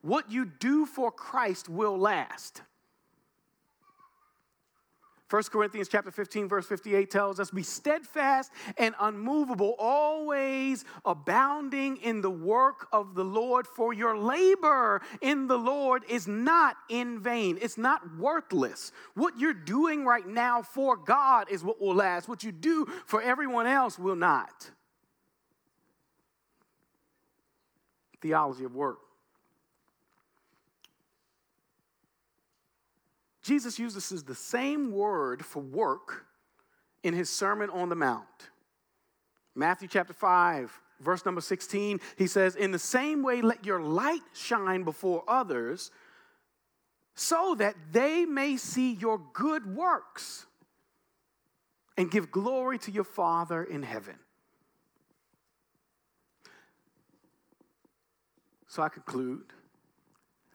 What 0.00 0.30
you 0.30 0.44
do 0.44 0.86
for 0.86 1.12
Christ 1.12 1.68
will 1.68 1.96
last. 1.96 2.62
1 5.30 5.42
Corinthians 5.44 5.88
chapter 5.88 6.10
15 6.10 6.48
verse 6.48 6.66
58 6.66 7.10
tells 7.10 7.38
us 7.38 7.50
be 7.50 7.62
steadfast 7.62 8.50
and 8.78 8.94
unmovable 8.98 9.74
always 9.78 10.86
abounding 11.04 11.98
in 11.98 12.22
the 12.22 12.30
work 12.30 12.88
of 12.92 13.14
the 13.14 13.24
Lord 13.24 13.66
for 13.66 13.92
your 13.92 14.16
labor 14.16 15.02
in 15.20 15.46
the 15.46 15.58
Lord 15.58 16.04
is 16.08 16.26
not 16.26 16.76
in 16.88 17.20
vain. 17.20 17.58
It's 17.60 17.76
not 17.76 18.16
worthless. 18.16 18.92
What 19.14 19.38
you're 19.38 19.52
doing 19.52 20.06
right 20.06 20.26
now 20.26 20.62
for 20.62 20.96
God 20.96 21.50
is 21.50 21.62
what 21.62 21.80
will 21.80 21.94
last. 21.94 22.26
What 22.28 22.42
you 22.42 22.52
do 22.52 22.86
for 23.06 23.20
everyone 23.20 23.66
else 23.66 23.98
will 23.98 24.16
not. 24.16 24.70
Theology 28.22 28.64
of 28.64 28.74
work 28.74 28.98
Jesus 33.48 33.78
uses 33.78 34.22
the 34.24 34.34
same 34.34 34.92
word 34.92 35.42
for 35.42 35.62
work 35.62 36.26
in 37.02 37.14
his 37.14 37.30
Sermon 37.30 37.70
on 37.70 37.88
the 37.88 37.94
Mount. 37.94 38.26
Matthew 39.54 39.88
chapter 39.88 40.12
5, 40.12 40.70
verse 41.00 41.24
number 41.24 41.40
16, 41.40 41.98
he 42.18 42.26
says, 42.26 42.56
In 42.56 42.72
the 42.72 42.78
same 42.78 43.22
way, 43.22 43.40
let 43.40 43.64
your 43.64 43.80
light 43.80 44.20
shine 44.34 44.82
before 44.82 45.24
others 45.26 45.90
so 47.14 47.54
that 47.54 47.74
they 47.90 48.26
may 48.26 48.58
see 48.58 48.92
your 48.92 49.18
good 49.32 49.74
works 49.74 50.44
and 51.96 52.10
give 52.10 52.30
glory 52.30 52.76
to 52.80 52.90
your 52.90 53.02
Father 53.02 53.64
in 53.64 53.82
heaven. 53.82 54.16
So 58.66 58.82
I 58.82 58.90
conclude 58.90 59.54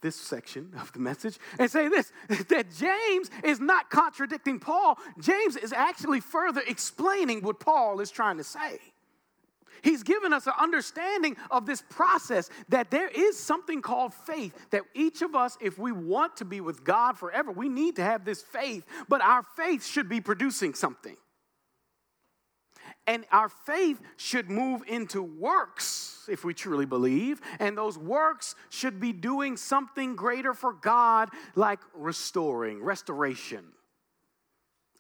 this 0.04 0.16
section 0.16 0.70
of 0.80 0.94
the 0.94 1.00
message 1.00 1.40
and 1.58 1.72
say 1.72 1.88
this 1.88 2.12
that 2.50 2.68
James 2.76 3.32
is 3.44 3.60
not 3.60 3.90
contradicting 3.90 4.60
Paul. 4.60 5.00
James 5.20 5.56
is 5.56 5.74
actually 5.74 6.20
further 6.20 6.62
explaining 6.68 7.42
what 7.42 7.60
Paul 7.60 8.00
is 8.02 8.12
trying 8.12 8.38
to 8.38 8.44
say. 8.44 8.78
He's 9.82 10.04
given 10.04 10.32
us 10.32 10.48
an 10.48 10.54
understanding 10.60 11.36
of 11.52 11.66
this 11.66 11.82
process 11.90 12.50
that 12.70 12.90
there 12.90 13.10
is 13.10 13.38
something 13.38 13.82
called 13.82 14.14
faith 14.14 14.56
that 14.70 14.84
each 14.94 15.22
of 15.22 15.36
us, 15.36 15.58
if 15.60 15.78
we 15.78 15.92
want 15.92 16.38
to 16.38 16.46
be 16.46 16.62
with 16.62 16.86
God 16.86 17.18
forever, 17.18 17.52
we 17.52 17.68
need 17.68 17.98
to 17.98 18.04
have 18.04 18.24
this 18.24 18.42
faith, 18.42 18.86
but 19.10 19.22
our 19.22 19.44
faith 19.44 19.86
should 19.86 20.08
be 20.08 20.22
producing 20.22 20.74
something. 20.74 21.18
And 23.06 23.26
our 23.32 23.50
faith 23.50 24.02
should 24.16 24.50
move 24.50 24.84
into 24.88 25.22
works 25.22 26.26
if 26.30 26.46
we 26.46 26.54
truly 26.54 26.86
believe. 26.86 27.42
And 27.60 27.78
those 27.78 27.98
works 27.98 28.56
should 28.70 29.00
be 29.00 29.12
doing 29.12 29.58
something 29.58 30.16
greater 30.16 30.54
for 30.54 30.74
God, 30.74 31.30
like 31.56 31.80
restoring, 31.94 32.82
restoration. 32.82 33.66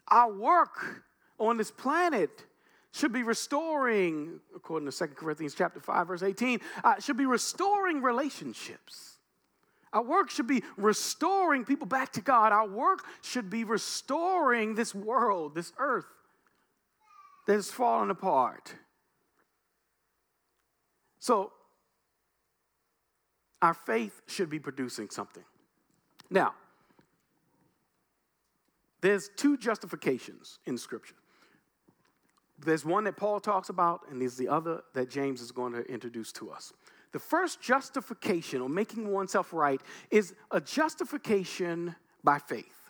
Our 0.09 0.33
work 0.33 1.03
on 1.39 1.57
this 1.57 1.71
planet 1.71 2.45
should 2.91 3.13
be 3.13 3.23
restoring, 3.23 4.39
according 4.55 4.89
to 4.89 4.95
2 4.95 5.07
Corinthians 5.15 5.55
chapter 5.55 5.79
5, 5.79 6.07
verse 6.07 6.23
18, 6.23 6.59
uh, 6.83 6.99
should 6.99 7.17
be 7.17 7.25
restoring 7.25 8.01
relationships. 8.01 9.17
Our 9.93 10.03
work 10.03 10.29
should 10.29 10.47
be 10.47 10.63
restoring 10.75 11.65
people 11.65 11.87
back 11.87 12.11
to 12.13 12.21
God. 12.21 12.51
Our 12.51 12.67
work 12.67 13.05
should 13.21 13.49
be 13.49 13.63
restoring 13.63 14.75
this 14.75 14.93
world, 14.93 15.55
this 15.55 15.71
earth 15.77 16.05
that 17.45 17.53
has 17.53 17.69
fallen 17.69 18.09
apart. 18.09 18.73
So, 21.19 21.51
our 23.61 23.73
faith 23.73 24.21
should 24.27 24.49
be 24.49 24.59
producing 24.59 25.09
something. 25.09 25.43
Now, 26.29 26.53
there's 29.01 29.29
two 29.35 29.57
justifications 29.57 30.59
in 30.65 30.77
Scripture. 30.77 31.15
There's 32.59 32.85
one 32.85 33.03
that 33.05 33.17
Paul 33.17 33.39
talks 33.39 33.69
about, 33.69 34.01
and 34.09 34.21
there's 34.21 34.37
the 34.37 34.47
other 34.47 34.81
that 34.93 35.09
James 35.09 35.41
is 35.41 35.51
going 35.51 35.73
to 35.73 35.81
introduce 35.83 36.31
to 36.33 36.51
us. 36.51 36.73
The 37.11 37.19
first 37.19 37.61
justification, 37.61 38.61
or 38.61 38.69
making 38.69 39.11
oneself 39.11 39.53
right, 39.53 39.81
is 40.09 40.33
a 40.51 40.59
justification 40.59 41.95
by 42.23 42.39
faith. 42.39 42.82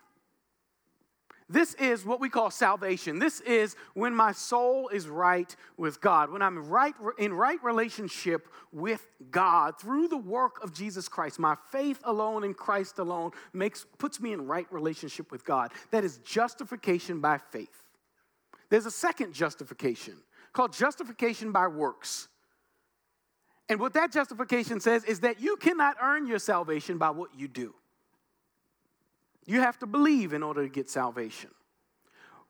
This 1.54 1.76
is 1.76 2.04
what 2.04 2.20
we 2.20 2.30
call 2.30 2.50
salvation. 2.50 3.20
This 3.20 3.40
is 3.42 3.76
when 3.94 4.16
my 4.16 4.32
soul 4.32 4.88
is 4.88 5.08
right 5.08 5.56
with 5.78 6.02
God, 6.02 6.32
when 6.32 6.42
I'm 6.42 6.68
right 6.68 6.96
in 7.20 7.32
right 7.32 7.64
relationship 7.64 8.48
with 8.72 9.08
God 9.30 9.80
through 9.80 10.08
the 10.08 10.18
work 10.18 10.64
of 10.64 10.74
Jesus 10.74 11.08
Christ. 11.08 11.38
My 11.38 11.56
faith 11.72 12.00
alone 12.06 12.44
in 12.44 12.56
Christ 12.56 12.98
alone 12.98 13.34
makes 13.54 13.86
puts 14.00 14.20
me 14.20 14.34
in 14.34 14.48
right 14.48 14.66
relationship 14.72 15.32
with 15.32 15.46
God. 15.46 15.72
That 15.92 16.04
is 16.04 16.18
justification 16.26 17.22
by 17.22 17.38
faith. 17.38 17.84
There's 18.72 18.88
a 18.88 18.92
second 18.92 19.34
justification 19.34 20.16
called 20.54 20.74
justification 20.74 21.52
by 21.52 21.68
works. 21.68 22.30
And 23.70 23.80
what 23.80 23.94
that 23.94 24.12
justification 24.12 24.80
says 24.80 25.04
is 25.04 25.20
that 25.20 25.40
you 25.40 25.58
cannot 25.58 25.98
earn 26.02 26.26
your 26.26 26.40
salvation 26.40 26.98
by 26.98 27.12
what 27.12 27.30
you 27.38 27.48
do. 27.48 27.76
You 29.46 29.62
have 29.62 29.80
to 29.80 29.86
believe 29.86 30.34
in 30.34 30.44
order 30.44 30.64
to 30.64 30.70
get 30.70 30.90
salvation. 30.90 31.50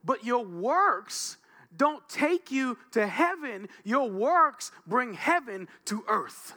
But 0.04 0.24
your 0.24 0.44
works 0.44 1.38
don't 1.76 2.06
take 2.08 2.50
you 2.50 2.78
to 2.92 3.06
heaven, 3.06 3.68
your 3.84 4.08
works 4.08 4.70
bring 4.86 5.14
heaven 5.14 5.68
to 5.86 6.04
earth. 6.08 6.54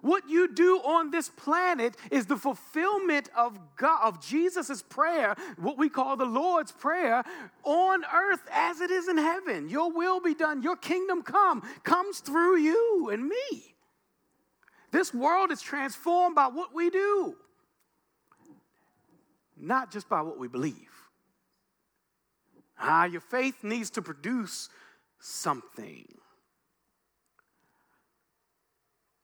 What 0.00 0.28
you 0.28 0.54
do 0.54 0.76
on 0.78 1.10
this 1.10 1.28
planet 1.28 1.96
is 2.12 2.26
the 2.26 2.36
fulfillment 2.36 3.28
of 3.36 3.58
God, 3.76 4.06
of 4.06 4.24
Jesus' 4.24 4.82
prayer, 4.82 5.34
what 5.56 5.76
we 5.76 5.88
call 5.88 6.16
the 6.16 6.24
Lord's 6.24 6.70
Prayer, 6.70 7.24
on 7.64 8.04
earth 8.14 8.42
as 8.52 8.80
it 8.80 8.92
is 8.92 9.08
in 9.08 9.18
heaven. 9.18 9.68
Your 9.68 9.90
will 9.90 10.20
be 10.20 10.34
done, 10.34 10.62
your 10.62 10.76
kingdom 10.76 11.22
come, 11.22 11.62
comes 11.82 12.20
through 12.20 12.58
you 12.58 13.10
and 13.12 13.26
me. 13.26 13.74
This 14.92 15.12
world 15.12 15.50
is 15.50 15.60
transformed 15.60 16.36
by 16.36 16.46
what 16.46 16.72
we 16.72 16.90
do 16.90 17.36
not 19.60 19.90
just 19.90 20.08
by 20.08 20.22
what 20.22 20.38
we 20.38 20.48
believe. 20.48 20.74
Ah, 22.78 23.04
your 23.04 23.20
faith 23.20 23.64
needs 23.64 23.90
to 23.90 24.02
produce 24.02 24.68
something. 25.18 26.06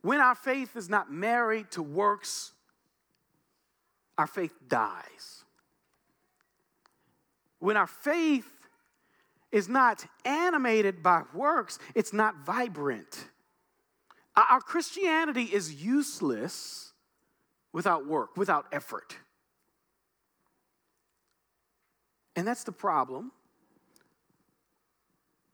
When 0.02 0.20
our 0.20 0.34
faith 0.34 0.76
is 0.76 0.88
not 0.88 1.10
married 1.10 1.70
to 1.72 1.82
works, 1.82 2.52
our 4.18 4.26
faith 4.26 4.52
dies. 4.68 5.44
When 7.58 7.76
our 7.76 7.86
faith 7.86 8.50
is 9.50 9.68
not 9.68 10.04
animated 10.24 11.02
by 11.02 11.22
works, 11.32 11.78
it's 11.94 12.12
not 12.12 12.44
vibrant. 12.44 13.28
Our 14.36 14.60
Christianity 14.60 15.44
is 15.44 15.82
useless 15.82 16.92
without 17.72 18.06
work, 18.06 18.36
without 18.36 18.66
effort. 18.72 19.16
And 22.36 22.46
that's 22.46 22.64
the 22.64 22.72
problem, 22.72 23.32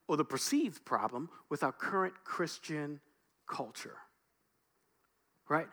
or 0.09 0.17
the 0.17 0.25
perceived 0.25 0.85
problem, 0.85 1.29
with 1.49 1.63
our 1.63 1.73
current 1.73 2.15
Christian 2.25 3.01
culture. 3.47 3.97
Right? 5.49 5.69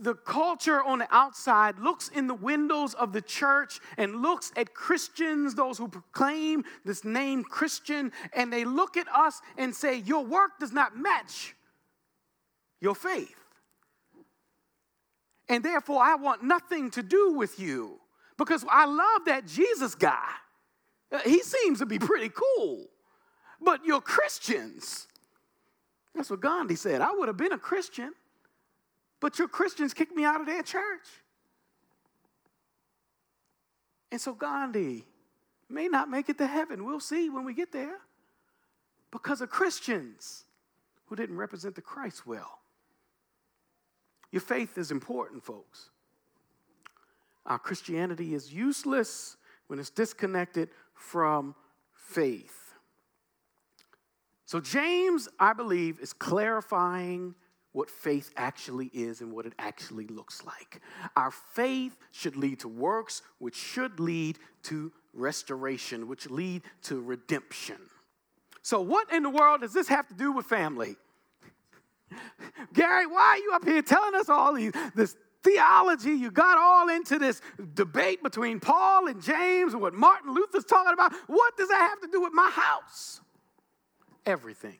The 0.00 0.14
culture 0.14 0.82
on 0.82 1.00
the 1.00 1.08
outside 1.10 1.80
looks 1.80 2.08
in 2.08 2.28
the 2.28 2.34
windows 2.34 2.94
of 2.94 3.12
the 3.12 3.20
church 3.20 3.80
and 3.96 4.22
looks 4.22 4.52
at 4.56 4.72
Christians, 4.72 5.54
those 5.54 5.76
who 5.76 5.88
proclaim 5.88 6.64
this 6.84 7.04
name 7.04 7.42
Christian, 7.42 8.12
and 8.32 8.52
they 8.52 8.64
look 8.64 8.96
at 8.96 9.08
us 9.08 9.40
and 9.56 9.74
say, 9.74 9.98
Your 9.98 10.24
work 10.24 10.52
does 10.60 10.72
not 10.72 10.96
match 10.96 11.56
your 12.80 12.94
faith. 12.94 13.34
And 15.48 15.64
therefore, 15.64 16.02
I 16.02 16.14
want 16.14 16.44
nothing 16.44 16.90
to 16.92 17.02
do 17.02 17.32
with 17.32 17.58
you 17.58 17.98
because 18.38 18.64
I 18.70 18.86
love 18.86 19.26
that 19.26 19.46
Jesus 19.46 19.94
guy. 19.94 20.28
Uh, 21.10 21.18
he 21.24 21.42
seems 21.42 21.80
to 21.80 21.86
be 21.86 21.98
pretty 21.98 22.30
cool. 22.30 22.86
But 23.60 23.84
you're 23.84 24.00
Christians. 24.00 25.08
That's 26.14 26.30
what 26.30 26.40
Gandhi 26.40 26.76
said. 26.76 27.00
I 27.00 27.12
would 27.12 27.28
have 27.28 27.36
been 27.36 27.52
a 27.52 27.58
Christian, 27.58 28.12
but 29.20 29.38
your 29.38 29.48
Christians 29.48 29.92
kicked 29.92 30.14
me 30.14 30.24
out 30.24 30.40
of 30.40 30.46
their 30.46 30.62
church. 30.62 31.06
And 34.10 34.20
so 34.20 34.32
Gandhi 34.32 35.04
may 35.68 35.88
not 35.88 36.08
make 36.08 36.28
it 36.28 36.38
to 36.38 36.46
heaven. 36.46 36.84
We'll 36.84 37.00
see 37.00 37.28
when 37.28 37.44
we 37.44 37.52
get 37.52 37.72
there. 37.72 37.98
Because 39.10 39.40
of 39.40 39.50
Christians 39.50 40.44
who 41.06 41.16
didn't 41.16 41.36
represent 41.36 41.74
the 41.74 41.82
Christ 41.82 42.26
well. 42.26 42.60
Your 44.30 44.42
faith 44.42 44.76
is 44.76 44.90
important, 44.90 45.42
folks. 45.42 45.90
Our 47.48 47.58
Christianity 47.58 48.34
is 48.34 48.52
useless 48.52 49.36
when 49.66 49.78
it's 49.78 49.90
disconnected 49.90 50.68
from 50.94 51.54
faith. 51.94 52.74
So, 54.44 54.60
James, 54.60 55.28
I 55.40 55.54
believe, 55.54 55.98
is 56.00 56.12
clarifying 56.12 57.34
what 57.72 57.90
faith 57.90 58.32
actually 58.36 58.90
is 58.92 59.20
and 59.20 59.32
what 59.32 59.46
it 59.46 59.54
actually 59.58 60.06
looks 60.06 60.44
like. 60.44 60.80
Our 61.16 61.30
faith 61.30 61.96
should 62.12 62.36
lead 62.36 62.60
to 62.60 62.68
works, 62.68 63.22
which 63.38 63.56
should 63.56 63.98
lead 63.98 64.38
to 64.64 64.92
restoration, 65.12 66.08
which 66.08 66.30
lead 66.30 66.62
to 66.84 67.00
redemption. 67.00 67.76
So, 68.62 68.80
what 68.80 69.12
in 69.12 69.22
the 69.22 69.30
world 69.30 69.62
does 69.62 69.72
this 69.72 69.88
have 69.88 70.06
to 70.08 70.14
do 70.14 70.32
with 70.32 70.46
family? 70.46 70.96
Gary, 72.74 73.06
why 73.06 73.20
are 73.20 73.38
you 73.38 73.52
up 73.54 73.64
here 73.64 73.82
telling 73.82 74.14
us 74.14 74.28
all 74.28 74.54
these, 74.54 74.72
this 74.94 75.16
theology? 75.48 76.12
You 76.12 76.30
got 76.30 76.58
all 76.58 76.88
into 76.88 77.18
this 77.18 77.40
debate 77.74 78.22
between 78.22 78.60
Paul 78.60 79.08
and 79.08 79.22
James 79.22 79.72
and 79.72 79.82
what 79.82 79.94
Martin 79.94 80.32
Luther's 80.32 80.64
talking 80.64 80.92
about. 80.92 81.12
What 81.26 81.56
does 81.56 81.68
that 81.68 81.88
have 81.90 82.00
to 82.02 82.08
do 82.08 82.20
with 82.20 82.32
my 82.32 82.50
house? 82.50 83.20
Everything. 84.26 84.78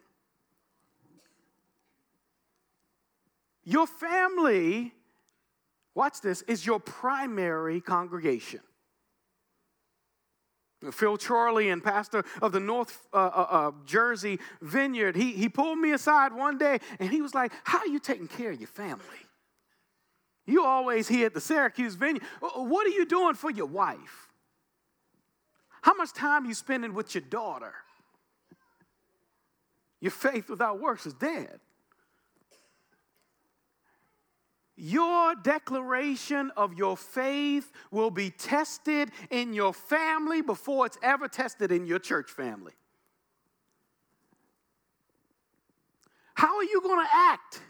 Your 3.64 3.87
family, 3.87 4.94
watch 5.94 6.20
this, 6.22 6.42
is 6.42 6.64
your 6.64 6.81
primary 6.81 7.81
congregation. 7.81 8.61
Phil 10.92 11.18
Chorley 11.18 11.70
and 11.70 11.83
pastor 11.83 12.24
of 12.40 12.52
the 12.52 12.61
North 12.61 13.07
uh, 13.12 13.16
uh, 13.16 13.46
uh, 13.50 13.70
Jersey 13.85 14.38
Vineyard, 14.62 15.16
he, 15.16 15.33
he 15.33 15.48
pulled 15.48 15.78
me 15.78 15.92
aside 15.92 16.33
one 16.33 16.57
day 16.57 16.78
and 17.00 17.11
he 17.11 17.20
was 17.20 17.35
like, 17.35 17.52
How 17.64 17.78
are 17.78 17.88
you 17.88 17.98
taking 17.98 18.28
care 18.28 18.52
of 18.52 18.61
your 18.61 18.68
family? 18.68 19.02
You 20.48 20.64
always 20.64 21.06
here 21.06 21.26
at 21.26 21.34
the 21.34 21.42
Syracuse 21.42 21.94
venue. 21.94 22.22
What 22.40 22.87
are 22.87 22.90
you 22.90 23.04
doing 23.04 23.34
for 23.34 23.50
your 23.50 23.66
wife? 23.66 24.28
How 25.82 25.92
much 25.92 26.14
time 26.14 26.44
are 26.44 26.48
you 26.48 26.54
spending 26.54 26.94
with 26.94 27.14
your 27.14 27.20
daughter? 27.20 27.74
Your 30.00 30.11
faith 30.11 30.48
without 30.48 30.80
works 30.80 31.04
is 31.04 31.12
dead. 31.12 31.61
Your 34.74 35.34
declaration 35.34 36.50
of 36.56 36.72
your 36.72 36.96
faith 36.96 37.70
will 37.90 38.11
be 38.11 38.30
tested 38.30 39.11
in 39.30 39.52
your 39.52 39.74
family 39.74 40.40
before 40.40 40.87
it's 40.87 40.96
ever 41.02 41.28
tested 41.28 41.70
in 41.70 41.84
your 41.84 41.98
church 41.98 42.30
family. 42.30 42.72
How 46.32 46.56
are 46.56 46.64
you 46.64 46.80
going 46.80 47.04
to 47.04 47.11
act 47.12 47.61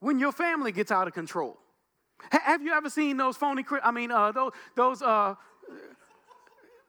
when 0.00 0.18
your 0.18 0.32
family 0.32 0.72
gets 0.72 0.90
out 0.90 1.06
of 1.06 1.14
control? 1.14 1.60
Have 2.30 2.62
you 2.62 2.72
ever 2.72 2.90
seen 2.90 3.16
those 3.16 3.36
phony, 3.36 3.64
I 3.82 3.90
mean, 3.90 4.10
uh, 4.10 4.32
those, 4.32 4.52
those 4.74 5.02
uh, 5.02 5.34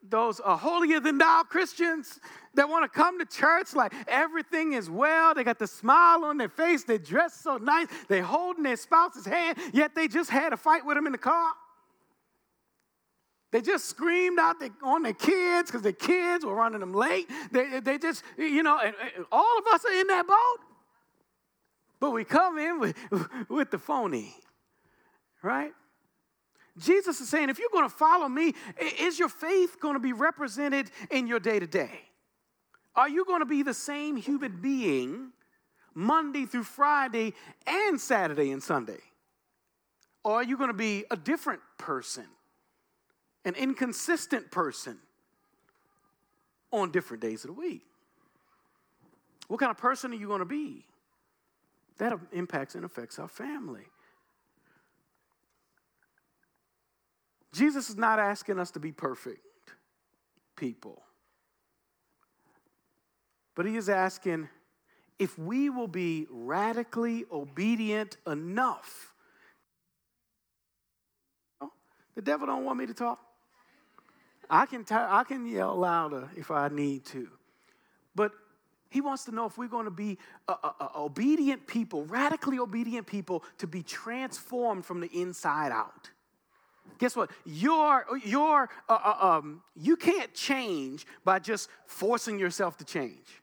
those 0.09 0.39
uh, 0.43 0.55
holier 0.55 0.99
than 0.99 1.17
thou 1.17 1.43
Christians 1.43 2.19
that 2.53 2.69
want 2.69 2.83
to 2.83 2.89
come 2.89 3.19
to 3.19 3.25
church 3.25 3.73
like 3.73 3.93
everything 4.07 4.73
is 4.73 4.89
well. 4.89 5.33
They 5.33 5.43
got 5.43 5.59
the 5.59 5.67
smile 5.67 6.23
on 6.25 6.37
their 6.37 6.49
face. 6.49 6.83
They 6.83 6.97
dress 6.97 7.33
so 7.41 7.57
nice. 7.57 7.87
They 8.07 8.21
holding 8.21 8.63
their 8.63 8.77
spouse's 8.77 9.25
hand, 9.25 9.57
yet 9.73 9.95
they 9.95 10.07
just 10.07 10.29
had 10.29 10.53
a 10.53 10.57
fight 10.57 10.85
with 10.85 10.95
them 10.95 11.05
in 11.05 11.11
the 11.11 11.17
car. 11.17 11.51
They 13.51 13.61
just 13.61 13.85
screamed 13.85 14.37
out 14.37 14.57
on 14.83 15.03
their 15.03 15.13
kids 15.13 15.71
because 15.71 15.81
their 15.81 15.93
kids 15.93 16.43
were 16.45 16.55
running 16.55 16.81
them 16.81 16.93
late. 16.93 17.29
They, 17.51 17.79
they 17.79 17.97
just, 17.97 18.23
you 18.37 18.63
know, 18.63 18.77
all 19.31 19.57
of 19.59 19.73
us 19.73 19.85
are 19.85 19.93
in 19.93 20.07
that 20.07 20.27
boat. 20.27 20.65
But 22.01 22.11
we 22.11 22.25
come 22.25 22.57
in 22.57 22.79
with, 22.79 22.97
with 23.49 23.71
the 23.71 23.79
phony, 23.79 24.35
right? 25.45 25.71
Jesus 26.77 27.21
is 27.21 27.29
saying, 27.29 27.49
if 27.49 27.57
you're 27.57 27.69
going 27.71 27.87
to 27.87 27.95
follow 27.95 28.27
me, 28.27 28.53
is 28.99 29.17
your 29.17 29.29
faith 29.29 29.79
going 29.79 29.93
to 29.93 29.99
be 29.99 30.11
represented 30.11 30.91
in 31.09 31.27
your 31.27 31.39
day 31.39 31.59
to 31.59 31.67
day? 31.67 32.01
Are 32.95 33.07
you 33.07 33.23
going 33.23 33.39
to 33.39 33.45
be 33.45 33.63
the 33.63 33.73
same 33.73 34.17
human 34.17 34.59
being 34.61 35.31
Monday 35.93 36.45
through 36.45 36.63
Friday 36.63 37.33
and 37.65 37.99
Saturday 37.99 38.51
and 38.51 38.61
Sunday? 38.61 38.99
Or 40.23 40.33
are 40.33 40.43
you 40.43 40.57
going 40.57 40.69
to 40.69 40.73
be 40.73 41.05
a 41.11 41.15
different 41.15 41.61
person, 41.77 42.25
an 43.45 43.55
inconsistent 43.55 44.51
person 44.51 44.97
on 46.71 46.91
different 46.91 47.21
days 47.21 47.45
of 47.45 47.49
the 47.49 47.53
week? 47.53 47.83
What 49.47 49.59
kind 49.59 49.69
of 49.69 49.77
person 49.77 50.11
are 50.11 50.15
you 50.15 50.27
going 50.27 50.39
to 50.39 50.45
be? 50.45 50.85
That 51.99 52.17
impacts 52.33 52.75
and 52.75 52.83
affects 52.83 53.19
our 53.19 53.27
family. 53.27 53.85
Jesus 57.55 57.89
is 57.89 57.95
not 57.95 58.19
asking 58.19 58.59
us 58.59 58.69
to 58.71 58.81
be 58.81 58.91
perfect 58.91 59.39
people, 60.57 61.01
but 63.55 63.65
he 63.65 63.77
is 63.77 63.87
asking 63.87 64.49
if 65.17 65.39
we 65.39 65.69
will 65.69 65.87
be 65.87 66.27
radically 66.29 67.23
obedient 67.31 68.17
enough. 68.27 69.13
The 72.15 72.21
devil 72.21 72.45
don't 72.45 72.65
want 72.65 72.77
me 72.77 72.87
to 72.87 72.93
talk. 72.93 73.19
I 74.49 74.65
can, 74.65 74.83
t- 74.83 74.93
I 74.93 75.23
can 75.23 75.47
yell 75.47 75.77
louder 75.77 76.29
if 76.35 76.51
I 76.51 76.67
need 76.67 77.05
to. 77.05 77.29
But 78.15 78.33
he 78.89 78.99
wants 78.99 79.23
to 79.25 79.31
know 79.31 79.45
if 79.45 79.57
we're 79.57 79.69
going 79.69 79.85
to 79.85 79.91
be 79.91 80.17
a, 80.49 80.51
a, 80.51 80.75
a 80.81 80.91
obedient 80.97 81.67
people, 81.67 82.03
radically 82.05 82.59
obedient 82.59 83.07
people, 83.07 83.45
to 83.59 83.67
be 83.67 83.81
transformed 83.81 84.85
from 84.85 84.99
the 84.99 85.07
inside 85.07 85.71
out. 85.71 86.09
Guess 86.97 87.15
what? 87.15 87.31
You're, 87.45 88.05
you're, 88.23 88.69
uh, 88.87 88.93
uh, 88.93 89.37
um, 89.37 89.61
you 89.75 89.95
can't 89.95 90.33
change 90.33 91.05
by 91.23 91.39
just 91.39 91.69
forcing 91.85 92.39
yourself 92.39 92.77
to 92.77 92.85
change. 92.85 93.41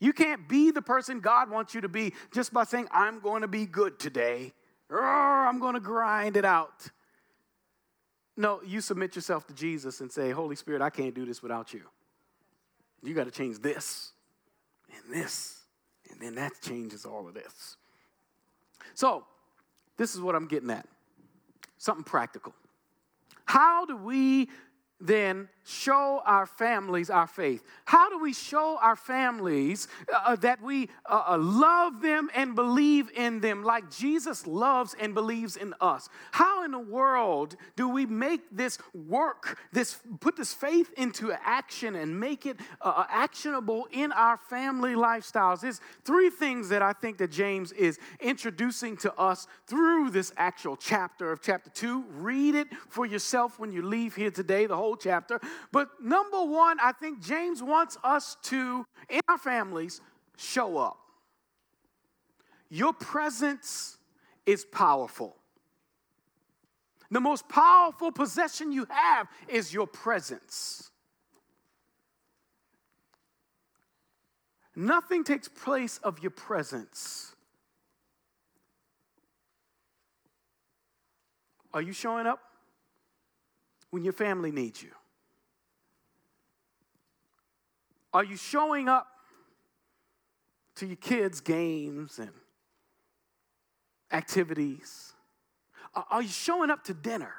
You 0.00 0.12
can't 0.12 0.48
be 0.48 0.70
the 0.70 0.82
person 0.82 1.20
God 1.20 1.50
wants 1.50 1.74
you 1.74 1.80
to 1.82 1.88
be 1.88 2.12
just 2.32 2.52
by 2.52 2.64
saying, 2.64 2.88
I'm 2.90 3.20
going 3.20 3.42
to 3.42 3.48
be 3.48 3.66
good 3.66 3.98
today. 3.98 4.52
Or 4.90 5.02
I'm 5.02 5.60
going 5.60 5.74
to 5.74 5.80
grind 5.80 6.36
it 6.36 6.44
out. 6.44 6.88
No, 8.36 8.60
you 8.66 8.80
submit 8.80 9.14
yourself 9.14 9.46
to 9.46 9.54
Jesus 9.54 10.00
and 10.00 10.10
say, 10.10 10.30
Holy 10.30 10.56
Spirit, 10.56 10.82
I 10.82 10.90
can't 10.90 11.14
do 11.14 11.24
this 11.24 11.42
without 11.42 11.72
you. 11.72 11.82
You 13.02 13.14
got 13.14 13.24
to 13.24 13.30
change 13.30 13.58
this 13.58 14.12
and 14.92 15.14
this. 15.14 15.60
And 16.10 16.20
then 16.20 16.34
that 16.36 16.60
changes 16.60 17.04
all 17.04 17.26
of 17.26 17.34
this. 17.34 17.76
So, 18.94 19.24
this 19.96 20.14
is 20.14 20.20
what 20.20 20.34
I'm 20.34 20.46
getting 20.46 20.70
at 20.70 20.86
something 21.78 22.04
practical. 22.04 22.54
How 23.44 23.84
do 23.84 23.96
we 23.96 24.48
then 25.00 25.48
show 25.64 26.22
our 26.24 26.46
families 26.46 27.10
our 27.10 27.26
faith? 27.26 27.64
How 27.86 28.10
do 28.10 28.18
we 28.18 28.32
show 28.32 28.78
our 28.80 28.96
families 28.96 29.88
uh, 30.12 30.20
uh, 30.26 30.36
that 30.36 30.62
we 30.62 30.88
uh, 31.08 31.24
uh, 31.28 31.38
love 31.38 32.02
them 32.02 32.30
and 32.34 32.54
believe 32.54 33.10
in 33.16 33.40
them 33.40 33.62
like 33.62 33.90
Jesus 33.90 34.46
loves 34.46 34.94
and 35.00 35.14
believes 35.14 35.56
in 35.56 35.74
us? 35.80 36.08
How 36.32 36.64
in 36.64 36.70
the 36.70 36.78
world 36.78 37.56
do 37.76 37.88
we 37.88 38.04
make 38.04 38.42
this 38.52 38.78
work, 38.92 39.58
this 39.72 39.98
put 40.20 40.36
this 40.36 40.52
faith 40.52 40.92
into 40.96 41.32
action 41.32 41.94
and 41.94 42.20
make 42.20 42.44
it 42.44 42.58
uh, 42.80 42.92
uh, 42.96 43.06
actionable 43.08 43.88
in 43.90 44.12
our 44.12 44.36
family 44.36 44.94
lifestyles? 44.94 45.62
There's 45.62 45.80
three 46.04 46.30
things 46.30 46.68
that 46.68 46.82
I 46.82 46.92
think 46.92 47.18
that 47.18 47.30
James 47.30 47.72
is 47.72 47.98
introducing 48.20 48.96
to 48.98 49.14
us 49.14 49.46
through 49.66 50.10
this 50.10 50.32
actual 50.36 50.76
chapter 50.76 51.32
of 51.32 51.40
chapter 51.40 51.70
2. 51.70 52.04
Read 52.16 52.54
it 52.54 52.68
for 52.88 53.06
yourself 53.06 53.58
when 53.58 53.72
you 53.72 53.82
leave 53.82 54.14
here 54.14 54.30
today, 54.30 54.66
the 54.66 54.76
whole 54.76 54.96
chapter. 54.96 55.40
But 55.72 55.88
number 56.02 56.42
one, 56.44 56.78
I 56.80 56.92
think 56.92 57.22
James 57.22 57.62
wants 57.62 57.96
us 58.04 58.36
to, 58.44 58.84
in 59.08 59.20
our 59.28 59.38
families, 59.38 60.00
show 60.36 60.78
up. 60.78 60.98
Your 62.68 62.92
presence 62.92 63.98
is 64.46 64.64
powerful. 64.64 65.36
The 67.10 67.20
most 67.20 67.48
powerful 67.48 68.10
possession 68.10 68.72
you 68.72 68.86
have 68.90 69.28
is 69.48 69.72
your 69.72 69.86
presence. 69.86 70.90
Nothing 74.76 75.22
takes 75.22 75.48
place 75.48 75.98
of 76.02 76.18
your 76.20 76.32
presence. 76.32 77.34
Are 81.72 81.82
you 81.82 81.92
showing 81.92 82.26
up 82.26 82.40
when 83.90 84.04
your 84.04 84.12
family 84.12 84.50
needs 84.50 84.82
you? 84.82 84.90
Are 88.14 88.22
you 88.22 88.36
showing 88.36 88.88
up 88.88 89.08
to 90.76 90.86
your 90.86 90.96
kids' 90.96 91.40
games 91.40 92.20
and 92.20 92.30
activities? 94.12 95.12
Are 96.10 96.22
you 96.22 96.28
showing 96.28 96.70
up 96.70 96.84
to 96.84 96.94
dinner? 96.94 97.34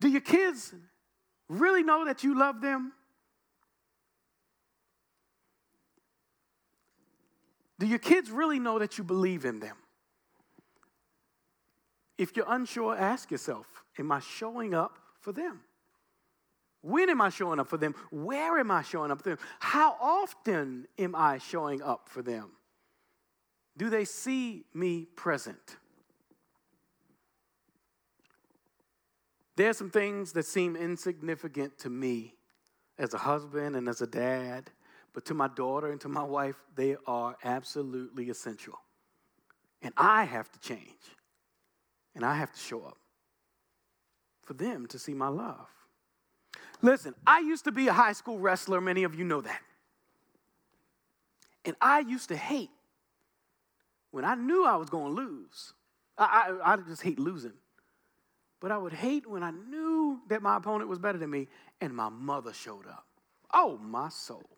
Do 0.00 0.08
your 0.08 0.22
kids 0.22 0.74
really 1.48 1.82
know 1.82 2.06
that 2.06 2.24
you 2.24 2.36
love 2.36 2.62
them? 2.62 2.92
Do 7.78 7.86
your 7.86 7.98
kids 7.98 8.30
really 8.30 8.58
know 8.58 8.78
that 8.78 8.96
you 8.96 9.04
believe 9.04 9.44
in 9.44 9.60
them? 9.60 9.76
If 12.16 12.34
you're 12.36 12.46
unsure, 12.48 12.96
ask 12.96 13.30
yourself 13.30 13.66
Am 13.98 14.10
I 14.10 14.20
showing 14.20 14.74
up 14.74 15.01
for 15.22 15.32
them? 15.32 15.60
When 16.82 17.08
am 17.08 17.20
I 17.20 17.30
showing 17.30 17.60
up 17.60 17.68
for 17.68 17.76
them? 17.76 17.94
Where 18.10 18.58
am 18.58 18.70
I 18.70 18.82
showing 18.82 19.10
up 19.10 19.22
for 19.22 19.30
them? 19.30 19.38
How 19.60 19.96
often 20.00 20.86
am 20.98 21.14
I 21.14 21.38
showing 21.38 21.80
up 21.80 22.08
for 22.08 22.22
them? 22.22 22.50
Do 23.76 23.88
they 23.88 24.04
see 24.04 24.64
me 24.74 25.06
present? 25.16 25.76
There 29.56 29.70
are 29.70 29.74
some 29.74 29.90
things 29.90 30.32
that 30.32 30.44
seem 30.44 30.76
insignificant 30.76 31.78
to 31.78 31.90
me 31.90 32.34
as 32.98 33.14
a 33.14 33.18
husband 33.18 33.76
and 33.76 33.88
as 33.88 34.00
a 34.00 34.06
dad, 34.06 34.70
but 35.14 35.24
to 35.26 35.34
my 35.34 35.48
daughter 35.48 35.92
and 35.92 36.00
to 36.00 36.08
my 36.08 36.22
wife, 36.22 36.56
they 36.74 36.96
are 37.06 37.36
absolutely 37.44 38.28
essential. 38.28 38.78
And 39.82 39.92
I 39.96 40.24
have 40.24 40.50
to 40.50 40.58
change, 40.60 41.02
and 42.14 42.24
I 42.24 42.36
have 42.36 42.52
to 42.52 42.58
show 42.58 42.82
up 42.82 42.98
for 44.42 44.54
them 44.54 44.86
to 44.88 44.98
see 44.98 45.14
my 45.14 45.28
love. 45.28 45.68
Listen, 46.80 47.14
I 47.26 47.38
used 47.40 47.64
to 47.64 47.72
be 47.72 47.88
a 47.88 47.92
high 47.92 48.12
school 48.12 48.38
wrestler, 48.38 48.80
many 48.80 49.04
of 49.04 49.14
you 49.14 49.24
know 49.24 49.40
that. 49.40 49.60
And 51.64 51.76
I 51.80 52.00
used 52.00 52.28
to 52.28 52.36
hate 52.36 52.70
when 54.10 54.24
I 54.24 54.34
knew 54.34 54.66
I 54.66 54.76
was 54.76 54.90
going 54.90 55.14
to 55.14 55.22
lose. 55.22 55.72
I, 56.18 56.52
I, 56.64 56.72
I 56.72 56.76
just 56.76 57.02
hate 57.02 57.18
losing. 57.18 57.52
But 58.60 58.72
I 58.72 58.78
would 58.78 58.92
hate 58.92 59.28
when 59.28 59.42
I 59.42 59.50
knew 59.50 60.20
that 60.28 60.42
my 60.42 60.56
opponent 60.56 60.88
was 60.88 60.98
better 60.98 61.18
than 61.18 61.30
me 61.30 61.48
and 61.80 61.94
my 61.94 62.08
mother 62.08 62.52
showed 62.52 62.86
up. 62.86 63.06
Oh, 63.52 63.78
my 63.78 64.08
soul. 64.08 64.48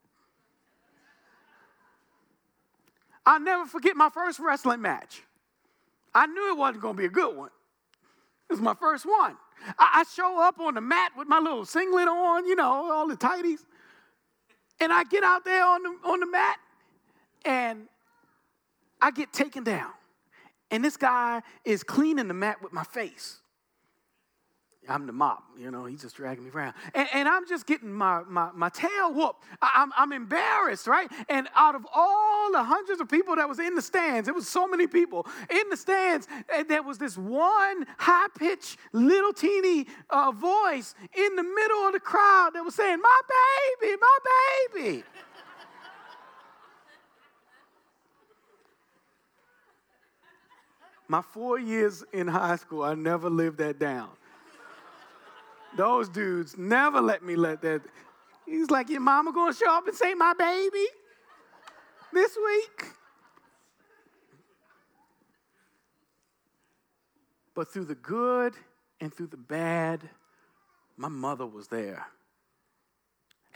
I'll 3.27 3.41
never 3.41 3.65
forget 3.65 3.97
my 3.97 4.11
first 4.11 4.39
wrestling 4.39 4.83
match. 4.83 5.23
I 6.15 6.27
knew 6.27 6.51
it 6.51 6.59
wasn't 6.59 6.83
going 6.83 6.95
to 6.95 6.99
be 6.99 7.07
a 7.07 7.11
good 7.11 7.37
one. 7.37 7.51
It 8.49 8.53
was 8.53 8.61
my 8.61 8.75
first 8.75 9.07
one. 9.07 9.37
I, 9.79 10.01
I 10.01 10.05
show 10.15 10.41
up 10.41 10.59
on 10.61 10.75
the 10.75 10.81
mat 10.81 11.13
with 11.17 11.29
my 11.29 11.39
little 11.39 11.65
singlet 11.65 12.09
on, 12.09 12.47
you 12.47 12.57
know, 12.57 12.93
all 12.93 13.09
the 13.09 13.17
tighties. 13.17 13.61
And 14.81 14.93
I 14.93 15.05
get 15.05 15.23
out 15.23 15.45
there 15.45 15.65
on 15.65 15.83
the, 15.83 15.97
on 16.05 16.21
the 16.21 16.27
mat 16.27 16.59
and 17.45 17.89
I 19.01 19.11
get 19.11 19.33
taken 19.33 19.65
down. 19.65 19.91
And 20.71 20.85
this 20.85 20.97
guy 20.97 21.43
is 21.65 21.83
cleaning 21.83 22.29
the 22.29 22.35
mat 22.35 22.63
with 22.63 22.73
my 22.73 22.85
face. 22.85 23.41
I'm 24.89 25.07
the 25.07 25.13
mop, 25.13 25.43
you 25.59 25.71
know, 25.71 25.87
he's 25.87 26.03
just 26.03 26.17
dragging 26.17 26.45
me 26.45 26.51
around. 26.51 26.75
And, 26.95 27.09
and 27.13 27.29
I'm 27.29 27.47
just 27.49 27.67
getting 27.67 27.93
my, 27.93 28.23
my, 28.29 28.51
my 28.55 28.69
tail 28.69 29.13
whooped. 29.13 29.43
I, 29.63 29.83
am 29.83 29.93
I'm, 29.97 30.13
I'm 30.13 30.13
embarrassed, 30.13 30.87
right? 30.87 31.11
And 31.29 31.49
out 31.55 31.75
of 31.75 31.87
all 31.95 32.53
the 32.53 32.63
hundreds 32.63 33.01
of 33.01 33.09
people 33.09 33.37
that 33.37 33.49
was 33.49 33.59
in 33.59 33.75
the 33.75 33.83
stands, 33.83 34.29
it 34.29 34.35
was 34.35 34.49
so 34.49 34.67
many 34.67 34.87
people 34.87 35.27
in 35.51 35.69
the 35.71 35.77
stands, 35.77 36.29
there 36.69 36.83
was 36.83 36.99
this 36.99 37.17
one 37.17 37.87
high 37.99 38.27
pitched, 38.39 38.79
little 38.93 39.33
teeny 39.33 39.87
uh, 40.11 40.33
voice 40.33 40.95
in 41.17 41.37
the 41.37 41.43
middle 41.43 41.87
of 41.87 41.93
the 41.93 42.01
crowd 42.01 42.51
that 42.55 42.65
was 42.65 42.75
saying, 42.75 43.01
My 43.01 43.21
baby, 43.81 43.97
my 44.01 44.19
baby. 44.75 45.05
my 51.09 51.23
four 51.23 51.59
years 51.59 52.03
in 52.13 52.27
high 52.27 52.57
school, 52.57 52.83
I 52.83 52.95
never 52.95 53.29
lived 53.31 53.59
that 53.59 53.79
down. 53.79 54.09
Those 55.77 56.09
dudes 56.09 56.57
never 56.57 57.01
let 57.01 57.23
me 57.23 57.37
let 57.37 57.61
that. 57.63 57.83
He's 58.47 58.71
like, 58.71 58.89
Your 58.89 59.01
mama 59.01 59.33
gonna 59.33 59.55
show 59.55 59.71
up 59.71 59.87
and 59.87 59.97
say, 59.97 60.15
My 60.15 60.33
baby, 60.39 60.87
this 62.13 62.37
week? 62.37 62.87
But 67.55 67.73
through 67.73 67.85
the 67.85 67.95
good 67.95 68.55
and 69.01 69.15
through 69.15 69.29
the 69.29 69.37
bad, 69.37 70.09
my 70.97 71.09
mother 71.09 71.47
was 71.47 71.69
there. 71.69 72.07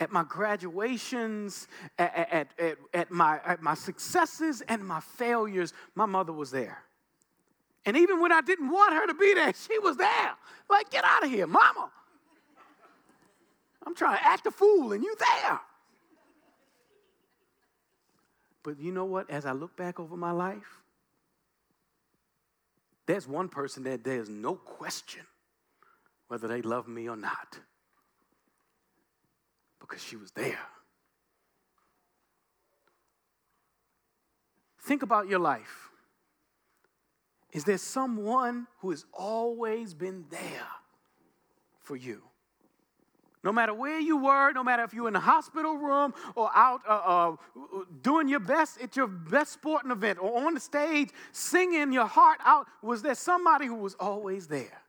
At 0.01 0.13
my 0.13 0.23
graduations, 0.23 1.67
at, 1.99 2.15
at, 2.15 2.49
at, 2.59 2.79
at, 2.95 3.11
my, 3.11 3.41
at 3.45 3.61
my 3.61 3.75
successes 3.75 4.63
and 4.69 4.87
my 4.87 5.01
failures, 5.01 5.73
my 5.97 6.07
mother 6.07 6.33
was 6.33 6.53
there. 6.53 6.79
And 7.85 7.97
even 7.97 8.21
when 8.21 8.31
I 8.31 8.41
didn't 8.41 8.71
want 8.71 8.93
her 8.93 9.07
to 9.09 9.15
be 9.15 9.35
there, 9.35 9.53
she 9.55 9.79
was 9.81 9.97
there. 9.97 10.33
Like, 10.71 10.91
get 10.91 11.05
out 11.05 11.25
of 11.25 11.31
here, 11.31 11.49
mama. 11.49 11.91
I'm 13.89 13.95
trying 13.95 14.19
to 14.19 14.27
act 14.27 14.47
a 14.47 14.51
fool 14.51 14.93
and 14.93 15.03
you 15.03 15.17
there. 15.19 15.61
But 18.63 18.79
you 18.79 18.93
know 18.93 19.07
what? 19.07 19.31
As 19.31 19.47
I 19.47 19.53
look 19.53 19.79
back 19.79 19.99
over 19.99 20.15
my 20.15 20.31
life, 20.31 20.83
there's 23.07 23.27
one 23.27 23.49
person 23.49 23.85
that 23.85 24.05
there's 24.05 24.29
no 24.29 24.57
question 24.57 25.23
whether 26.27 26.47
they 26.47 26.61
love 26.61 26.87
me 26.87 27.09
or 27.09 27.17
not 27.17 27.61
because 29.81 30.05
she 30.05 30.17
was 30.17 30.33
there. 30.33 30.67
Think 34.83 35.03
about 35.03 35.29
your 35.29 35.39
life. 35.39 35.89
Is 37.53 37.65
there 37.65 37.79
someone 37.79 38.67
who 38.81 38.91
has 38.91 39.07
always 39.15 39.95
been 39.95 40.27
there 40.29 40.69
for 41.81 41.97
you? 41.97 42.21
No 43.49 43.53
matter 43.53 43.73
where 43.73 43.99
you 43.99 44.19
were, 44.19 44.53
no 44.53 44.63
matter 44.63 44.83
if 44.83 44.93
you 44.93 45.05
were 45.05 45.09
in 45.09 45.15
the 45.15 45.21
hospital 45.21 45.79
room 45.79 46.13
or 46.35 46.51
out 46.55 46.83
uh, 46.87 46.93
uh, 46.93 47.37
doing 48.03 48.29
your 48.29 48.41
best 48.41 48.79
at 48.79 48.95
your 48.95 49.07
best 49.07 49.55
sporting 49.55 49.91
event 49.91 50.19
or 50.21 50.45
on 50.45 50.53
the 50.53 50.61
stage 50.61 51.09
singing 51.33 51.91
your 51.91 52.05
heart 52.05 52.41
out, 52.45 52.67
was 52.83 53.01
there 53.01 53.15
somebody 53.15 53.65
who 53.65 53.77
was 53.77 53.95
always 53.95 54.49
there? 54.49 54.83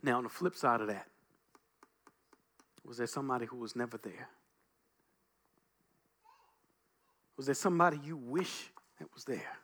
Now, 0.00 0.18
on 0.18 0.22
the 0.22 0.28
flip 0.28 0.54
side 0.54 0.80
of 0.80 0.86
that, 0.86 1.08
was 2.86 2.98
there 2.98 3.08
somebody 3.08 3.46
who 3.46 3.56
was 3.56 3.74
never 3.74 3.98
there? 3.98 4.28
Was 7.36 7.46
there 7.46 7.56
somebody 7.56 7.98
you 8.04 8.16
wish 8.16 8.70
that 9.00 9.12
was 9.12 9.24
there? 9.24 9.58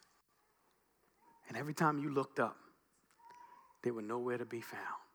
And 1.47 1.57
every 1.57 1.75
time 1.75 2.01
you 2.01 2.11
looked 2.11 2.41
up, 2.41 2.57
they 3.85 3.93
were 3.93 4.03
nowhere 4.03 4.39
to 4.39 4.45
be 4.45 4.61
found. 4.61 5.06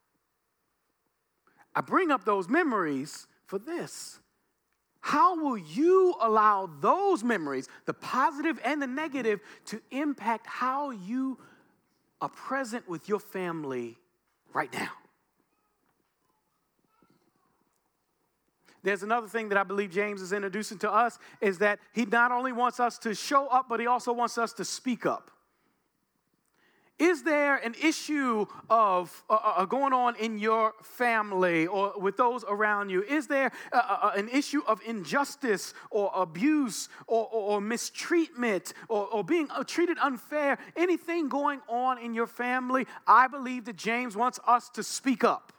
I 1.76 1.82
bring 1.82 2.12
up 2.12 2.26
those 2.26 2.50
memories 2.50 3.28
for 3.46 3.60
this. 3.60 4.20
How 5.02 5.36
will 5.42 5.58
you 5.58 6.16
allow 6.22 6.70
those 6.80 7.24
memories, 7.24 7.68
the 7.86 7.94
positive 7.94 8.60
and 8.64 8.82
the 8.82 8.88
negative, 8.88 9.40
to 9.66 9.82
impact 9.90 10.46
how 10.46 10.92
you 10.92 11.40
are 12.22 12.30
present 12.30 12.88
with 12.88 13.10
your 13.10 13.20
family 13.20 13.98
right 14.54 14.72
now? 14.72 14.92
There's 18.84 19.04
another 19.04 19.28
thing 19.28 19.50
that 19.50 19.58
I 19.58 19.64
believe 19.64 19.92
James 19.92 20.22
is 20.22 20.34
introducing 20.34 20.80
to 20.80 20.92
us 20.92 21.20
is 21.40 21.60
that 21.60 21.80
he 21.94 22.06
not 22.06 22.32
only 22.32 22.52
wants 22.52 22.80
us 22.80 22.98
to 23.00 23.14
show 23.14 23.48
up, 23.48 23.68
but 23.70 23.80
he 23.80 23.88
also 23.88 24.12
wants 24.12 24.38
us 24.38 24.54
to 24.54 24.66
speak 24.66 25.06
up. 25.06 25.32
Is 27.02 27.24
there 27.24 27.56
an 27.56 27.74
issue 27.82 28.46
of 28.70 29.24
uh, 29.28 29.34
uh, 29.34 29.54
uh, 29.58 29.66
going 29.66 29.92
on 29.92 30.16
in 30.18 30.38
your 30.38 30.76
family 30.84 31.66
or 31.66 31.94
with 31.98 32.16
those 32.16 32.46
around 32.48 32.92
you? 32.92 33.02
Is 33.02 33.26
there 33.26 33.52
uh, 33.74 33.82
uh, 34.04 34.12
an 34.16 34.30
issue 34.30 34.62
of 34.68 34.80
injustice 34.86 35.74
or 35.90 36.12
abuse 36.14 36.90
or, 37.08 37.28
or, 37.32 37.54
or 37.54 37.62
mistreatment 37.62 38.76
or, 38.88 39.08
or 39.08 39.24
being 39.24 39.48
treated 39.66 39.98
unfair? 39.98 40.60
Anything 40.76 41.28
going 41.28 41.62
on 41.68 41.98
in 41.98 42.14
your 42.14 42.28
family? 42.28 42.86
I 43.08 43.26
believe 43.28 43.66
that 43.66 43.78
James 43.78 44.16
wants 44.16 44.40
us 44.46 44.70
to 44.70 44.84
speak 44.84 45.24
up 45.24 45.54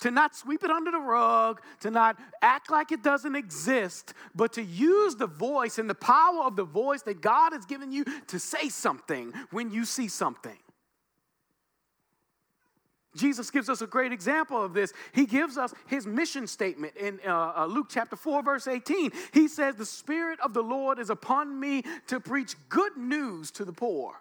to 0.00 0.10
not 0.10 0.34
sweep 0.34 0.64
it 0.64 0.70
under 0.70 0.90
the 0.90 0.98
rug, 0.98 1.60
to 1.80 1.90
not 1.90 2.18
act 2.42 2.70
like 2.70 2.92
it 2.92 3.02
doesn't 3.02 3.36
exist, 3.36 4.14
but 4.34 4.52
to 4.54 4.62
use 4.62 5.14
the 5.16 5.26
voice 5.26 5.78
and 5.78 5.88
the 5.88 5.94
power 5.94 6.42
of 6.44 6.56
the 6.56 6.64
voice 6.64 7.02
that 7.02 7.20
God 7.20 7.52
has 7.52 7.64
given 7.66 7.92
you 7.92 8.04
to 8.28 8.38
say 8.38 8.68
something 8.68 9.32
when 9.50 9.70
you 9.70 9.84
see 9.84 10.08
something. 10.08 10.58
Jesus 13.16 13.50
gives 13.50 13.68
us 13.68 13.82
a 13.82 13.88
great 13.88 14.12
example 14.12 14.62
of 14.62 14.72
this. 14.72 14.92
He 15.12 15.26
gives 15.26 15.58
us 15.58 15.74
his 15.88 16.06
mission 16.06 16.46
statement 16.46 16.96
in 16.96 17.18
uh, 17.26 17.52
uh, 17.56 17.66
Luke 17.66 17.88
chapter 17.90 18.14
4, 18.14 18.42
verse 18.42 18.68
18. 18.68 19.10
He 19.32 19.48
says, 19.48 19.74
The 19.74 19.84
Spirit 19.84 20.38
of 20.40 20.54
the 20.54 20.62
Lord 20.62 21.00
is 21.00 21.10
upon 21.10 21.58
me 21.58 21.82
to 22.06 22.20
preach 22.20 22.54
good 22.68 22.96
news 22.96 23.50
to 23.52 23.64
the 23.64 23.72
poor. 23.72 24.14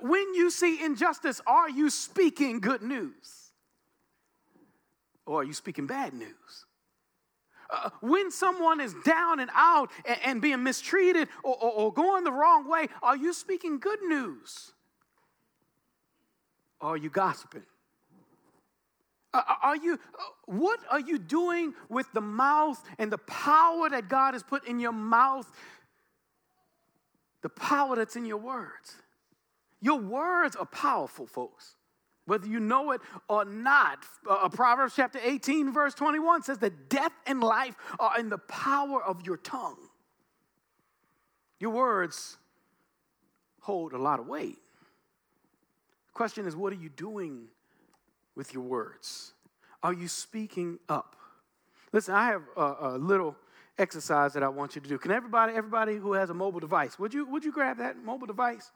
When 0.00 0.34
you 0.34 0.50
see 0.50 0.82
injustice, 0.82 1.42
are 1.46 1.68
you 1.68 1.90
speaking 1.90 2.60
good 2.60 2.82
news? 2.82 3.41
Or 5.26 5.40
are 5.40 5.44
you 5.44 5.52
speaking 5.52 5.86
bad 5.86 6.14
news? 6.14 6.66
Uh, 7.70 7.88
when 8.00 8.30
someone 8.30 8.80
is 8.80 8.94
down 9.04 9.40
and 9.40 9.50
out 9.54 9.90
and, 10.04 10.18
and 10.24 10.42
being 10.42 10.62
mistreated 10.62 11.28
or, 11.42 11.54
or, 11.54 11.70
or 11.72 11.92
going 11.92 12.24
the 12.24 12.32
wrong 12.32 12.68
way, 12.68 12.88
are 13.02 13.16
you 13.16 13.32
speaking 13.32 13.78
good 13.78 14.02
news? 14.02 14.72
Are 16.80 16.96
you 16.96 17.08
gossiping? 17.08 17.62
Uh, 19.32 19.40
uh, 19.48 19.54
are 19.62 19.76
you, 19.76 19.94
uh, 19.94 20.22
what 20.46 20.80
are 20.90 21.00
you 21.00 21.18
doing 21.18 21.72
with 21.88 22.06
the 22.12 22.20
mouth 22.20 22.82
and 22.98 23.10
the 23.10 23.18
power 23.18 23.88
that 23.88 24.08
God 24.08 24.34
has 24.34 24.42
put 24.42 24.66
in 24.66 24.78
your 24.78 24.92
mouth? 24.92 25.50
The 27.42 27.48
power 27.48 27.96
that's 27.96 28.16
in 28.16 28.26
your 28.26 28.36
words. 28.36 28.96
Your 29.80 29.98
words 29.98 30.54
are 30.54 30.66
powerful, 30.66 31.26
folks, 31.26 31.76
whether 32.26 32.46
you 32.46 32.60
know 32.60 32.92
it 32.92 33.00
or 33.28 33.44
not. 33.44 33.98
Uh, 34.28 34.48
Proverbs 34.48 34.94
chapter 34.94 35.18
18, 35.22 35.72
verse 35.72 35.94
21 35.94 36.42
says 36.42 36.58
that 36.58 36.88
death 36.88 37.12
and 37.26 37.42
life 37.42 37.74
are 37.98 38.18
in 38.18 38.28
the 38.28 38.38
power 38.38 39.02
of 39.02 39.26
your 39.26 39.36
tongue. 39.36 39.78
Your 41.58 41.70
words 41.70 42.36
hold 43.60 43.92
a 43.92 43.98
lot 43.98 44.20
of 44.20 44.26
weight. 44.26 44.58
The 46.08 46.12
question 46.12 46.46
is, 46.46 46.54
what 46.54 46.72
are 46.72 46.76
you 46.76 46.88
doing 46.88 47.46
with 48.34 48.52
your 48.52 48.64
words? 48.64 49.32
Are 49.82 49.92
you 49.92 50.08
speaking 50.08 50.78
up? 50.88 51.16
Listen, 51.92 52.14
I 52.14 52.26
have 52.26 52.42
a, 52.56 52.74
a, 52.80 52.98
little 52.98 53.36
exercise 53.78 54.32
that 54.32 54.42
I 54.42 54.48
want 54.48 54.74
you 54.74 54.80
to 54.80 54.88
do. 54.88 54.98
Can 54.98 55.10
everybody, 55.10 55.54
everybody 55.54 55.96
who 55.96 56.12
has 56.14 56.30
a 56.30 56.34
mobile 56.34 56.60
device, 56.60 56.98
would 56.98 57.12
you, 57.12 57.26
would 57.26 57.44
you 57.44 57.52
grab 57.52 57.78
that 57.78 57.96
mobile 57.96 58.26
device? 58.26 58.70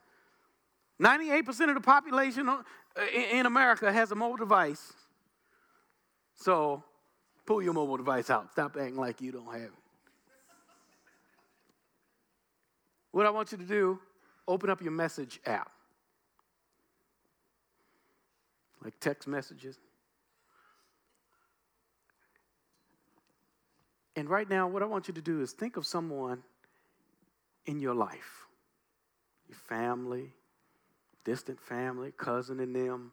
98% 1.01 1.69
of 1.69 1.75
the 1.75 1.81
population 1.81 2.49
uh, 2.49 2.63
in 3.13 3.47
America 3.47 3.93
has 3.93 4.11
a 4.11 4.15
mobile 4.15 4.37
device. 4.37 4.93
So 6.35 6.83
pull 7.45 7.63
your 7.63 7.75
mobile 7.75 7.97
device 7.97 8.31
out. 8.31 8.51
Stop 8.53 8.77
acting 8.77 8.97
like 8.97 9.21
you 9.21 9.33
don't 9.33 9.47
have 9.47 9.63
it. 9.63 9.71
What 13.13 13.27
I 13.27 13.31
want 13.31 13.53
you 13.53 13.59
to 13.59 13.65
do, 13.65 13.99
open 14.47 14.69
up 14.71 14.83
your 14.83 14.93
message 14.93 15.41
app. 15.47 15.71
like 18.87 19.01
text 19.01 19.27
messages. 19.27 19.81
And 24.15 24.31
right 24.31 24.49
now, 24.49 24.69
what 24.69 24.81
I 24.81 24.87
want 24.87 25.09
you 25.09 25.15
to 25.15 25.21
do 25.21 25.43
is 25.43 25.51
think 25.51 25.77
of 25.77 25.85
someone 25.85 26.45
in 27.67 27.81
your 27.81 27.95
life 27.95 28.47
your 29.49 29.59
family, 29.59 30.33
distant 31.27 31.61
family, 31.61 32.13
cousin 32.17 32.59
in 32.61 32.73
them, 32.73 33.13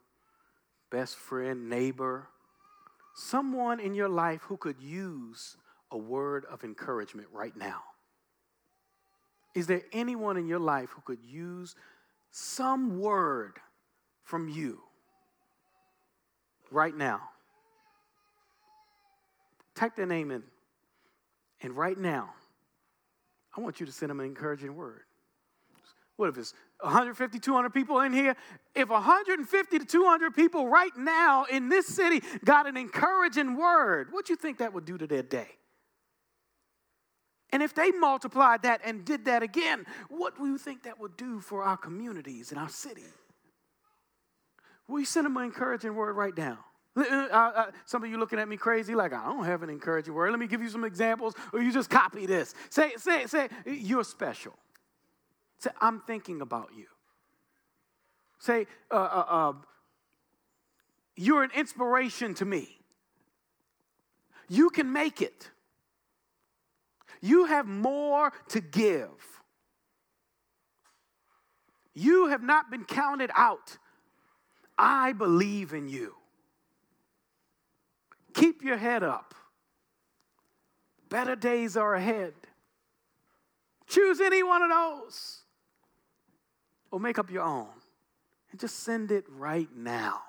best 0.89 1.17
friend, 1.17 1.69
neighbor, 1.69 2.29
someone 3.13 3.81
in 3.81 3.93
your 3.93 4.07
life 4.07 4.41
who 4.43 4.55
could 4.55 4.79
use 4.79 5.57
a 5.91 5.97
word 5.97 6.45
of 6.49 6.63
encouragement 6.63 7.27
right 7.33 7.55
now. 7.57 7.81
Is 9.53 9.67
there 9.67 9.81
anyone 9.91 10.37
in 10.37 10.47
your 10.47 10.59
life 10.59 10.89
who 10.91 11.01
could 11.01 11.21
use 11.21 11.75
some 12.31 12.99
word 12.99 13.59
from 14.23 14.49
you 14.49 14.79
right 16.71 16.95
now. 16.95 17.21
Type 19.75 19.95
their 19.95 20.05
name 20.05 20.31
in. 20.31 20.43
And 21.61 21.77
right 21.77 21.97
now, 21.97 22.31
I 23.55 23.61
want 23.61 23.79
you 23.79 23.85
to 23.85 23.91
send 23.91 24.09
them 24.09 24.19
an 24.19 24.25
encouraging 24.25 24.75
word. 24.75 25.03
What 26.15 26.29
if 26.29 26.37
it's 26.37 26.53
150, 26.81 27.39
200 27.39 27.73
people 27.73 28.01
in 28.01 28.13
here? 28.13 28.35
If 28.75 28.89
150 28.89 29.79
to 29.79 29.85
200 29.85 30.35
people 30.35 30.67
right 30.67 30.95
now 30.95 31.45
in 31.45 31.69
this 31.69 31.87
city 31.87 32.21
got 32.45 32.67
an 32.67 32.77
encouraging 32.77 33.57
word, 33.57 34.09
what 34.11 34.25
do 34.25 34.33
you 34.33 34.37
think 34.37 34.59
that 34.59 34.73
would 34.73 34.85
do 34.85 34.97
to 34.97 35.07
their 35.07 35.23
day? 35.23 35.47
And 37.51 37.61
if 37.61 37.73
they 37.75 37.91
multiplied 37.91 38.63
that 38.63 38.81
and 38.83 39.05
did 39.05 39.25
that 39.25 39.43
again, 39.43 39.85
what 40.09 40.37
do 40.37 40.47
you 40.47 40.57
think 40.57 40.83
that 40.83 40.99
would 40.99 41.15
do 41.17 41.39
for 41.39 41.63
our 41.63 41.77
communities 41.77 42.51
and 42.51 42.59
our 42.59 42.69
city? 42.69 43.03
We 44.87 45.05
send 45.05 45.25
them 45.25 45.37
an 45.37 45.45
encouraging 45.45 45.95
word 45.95 46.13
right 46.13 46.35
now? 46.35 46.59
Uh, 46.95 47.01
uh, 47.01 47.71
some 47.85 48.03
of 48.03 48.09
you 48.09 48.17
looking 48.17 48.37
at 48.37 48.47
me 48.47 48.57
crazy, 48.57 48.93
like 48.93 49.13
I 49.13 49.25
don't 49.25 49.45
have 49.45 49.63
an 49.63 49.69
encouraging 49.69 50.13
word. 50.13 50.29
Let 50.29 50.39
me 50.39 50.47
give 50.47 50.61
you 50.61 50.69
some 50.69 50.83
examples, 50.83 51.33
or 51.51 51.61
you 51.61 51.71
just 51.71 51.89
copy 51.89 52.25
this. 52.25 52.53
Say, 52.69 52.91
say, 52.97 53.25
say, 53.25 53.49
you're 53.65 54.03
special. 54.03 54.53
Say, 55.63 55.69
I'm 55.79 56.01
thinking 56.01 56.41
about 56.41 56.71
you. 56.75 56.87
Say, 58.37 58.67
uh, 58.91 58.95
uh, 58.95 59.25
uh 59.29 59.53
you're 61.15 61.41
an 61.41 61.51
inspiration 61.55 62.33
to 62.33 62.45
me. 62.45 62.67
You 64.49 64.69
can 64.71 64.91
make 64.91 65.21
it. 65.21 65.49
You 67.21 67.45
have 67.45 67.65
more 67.65 68.33
to 68.49 68.59
give. 68.59 69.07
You 71.93 72.27
have 72.27 72.43
not 72.43 72.69
been 72.69 72.83
counted 72.83 73.31
out. 73.33 73.77
I 74.77 75.13
believe 75.13 75.71
in 75.71 75.87
you. 75.87 76.15
Keep 78.33 78.63
your 78.63 78.75
head 78.75 79.01
up. 79.01 79.33
Better 81.07 81.37
days 81.37 81.77
are 81.77 81.95
ahead. 81.95 82.33
Choose 83.87 84.19
any 84.19 84.43
one 84.43 84.61
of 84.61 84.69
those 84.69 85.42
or 86.93 86.99
make 86.99 87.17
up 87.17 87.31
your 87.31 87.41
own 87.41 87.65
and 88.51 88.59
just 88.59 88.81
send 88.81 89.11
it 89.11 89.25
right 89.27 89.67
now 89.75 90.21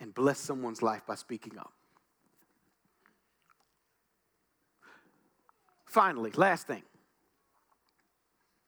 and 0.00 0.14
bless 0.14 0.38
someone's 0.38 0.80
life 0.80 1.02
by 1.06 1.14
speaking 1.14 1.58
up. 1.58 1.70
Finally, 5.84 6.30
last 6.36 6.66
thing, 6.66 6.82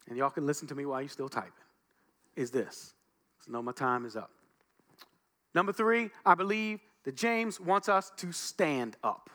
and 0.06 0.18
y'all 0.18 0.28
can 0.28 0.46
listen 0.46 0.68
to 0.68 0.74
me 0.74 0.84
while 0.84 1.00
you're 1.00 1.08
still 1.08 1.30
typing, 1.30 1.52
is 2.36 2.50
this. 2.50 2.92
So 3.40 3.52
no, 3.52 3.62
my 3.62 3.72
time 3.72 4.04
is 4.04 4.14
up. 4.14 4.30
Number 5.54 5.72
three, 5.72 6.10
I 6.26 6.34
believe 6.34 6.80
that 7.04 7.16
James 7.16 7.58
wants 7.58 7.88
us 7.88 8.12
to 8.18 8.30
stand 8.30 8.98
up. 9.02 9.30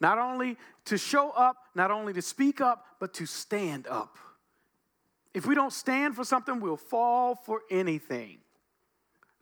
Not 0.00 0.18
only 0.18 0.56
to 0.84 0.96
show 0.96 1.30
up, 1.30 1.56
not 1.74 1.90
only 1.90 2.12
to 2.12 2.22
speak 2.22 2.60
up, 2.60 2.86
but 3.00 3.12
to 3.14 3.26
stand 3.26 3.88
up. 3.88 4.18
If 5.34 5.46
we 5.46 5.54
don't 5.54 5.72
stand 5.72 6.14
for 6.14 6.24
something, 6.24 6.60
we'll 6.60 6.76
fall 6.76 7.34
for 7.34 7.62
anything. 7.70 8.38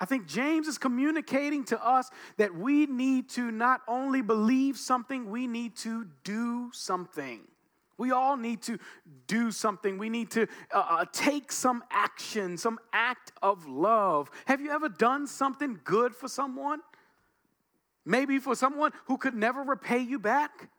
I 0.00 0.06
think 0.06 0.26
James 0.26 0.66
is 0.66 0.78
communicating 0.78 1.64
to 1.64 1.84
us 1.84 2.10
that 2.38 2.54
we 2.54 2.86
need 2.86 3.28
to 3.30 3.50
not 3.50 3.82
only 3.86 4.22
believe 4.22 4.78
something, 4.78 5.30
we 5.30 5.46
need 5.46 5.76
to 5.78 6.06
do 6.24 6.70
something. 6.72 7.40
We 7.98 8.12
all 8.12 8.38
need 8.38 8.62
to 8.62 8.78
do 9.26 9.50
something. 9.50 9.98
We 9.98 10.08
need 10.08 10.30
to 10.30 10.46
uh, 10.72 10.78
uh, 10.88 11.04
take 11.12 11.52
some 11.52 11.84
action, 11.90 12.56
some 12.56 12.78
act 12.94 13.32
of 13.42 13.66
love. 13.66 14.30
Have 14.46 14.62
you 14.62 14.70
ever 14.70 14.88
done 14.88 15.26
something 15.26 15.78
good 15.84 16.16
for 16.16 16.26
someone? 16.26 16.80
Maybe 18.06 18.38
for 18.38 18.54
someone 18.54 18.92
who 19.04 19.18
could 19.18 19.34
never 19.34 19.62
repay 19.62 19.98
you 19.98 20.18
back? 20.18 20.70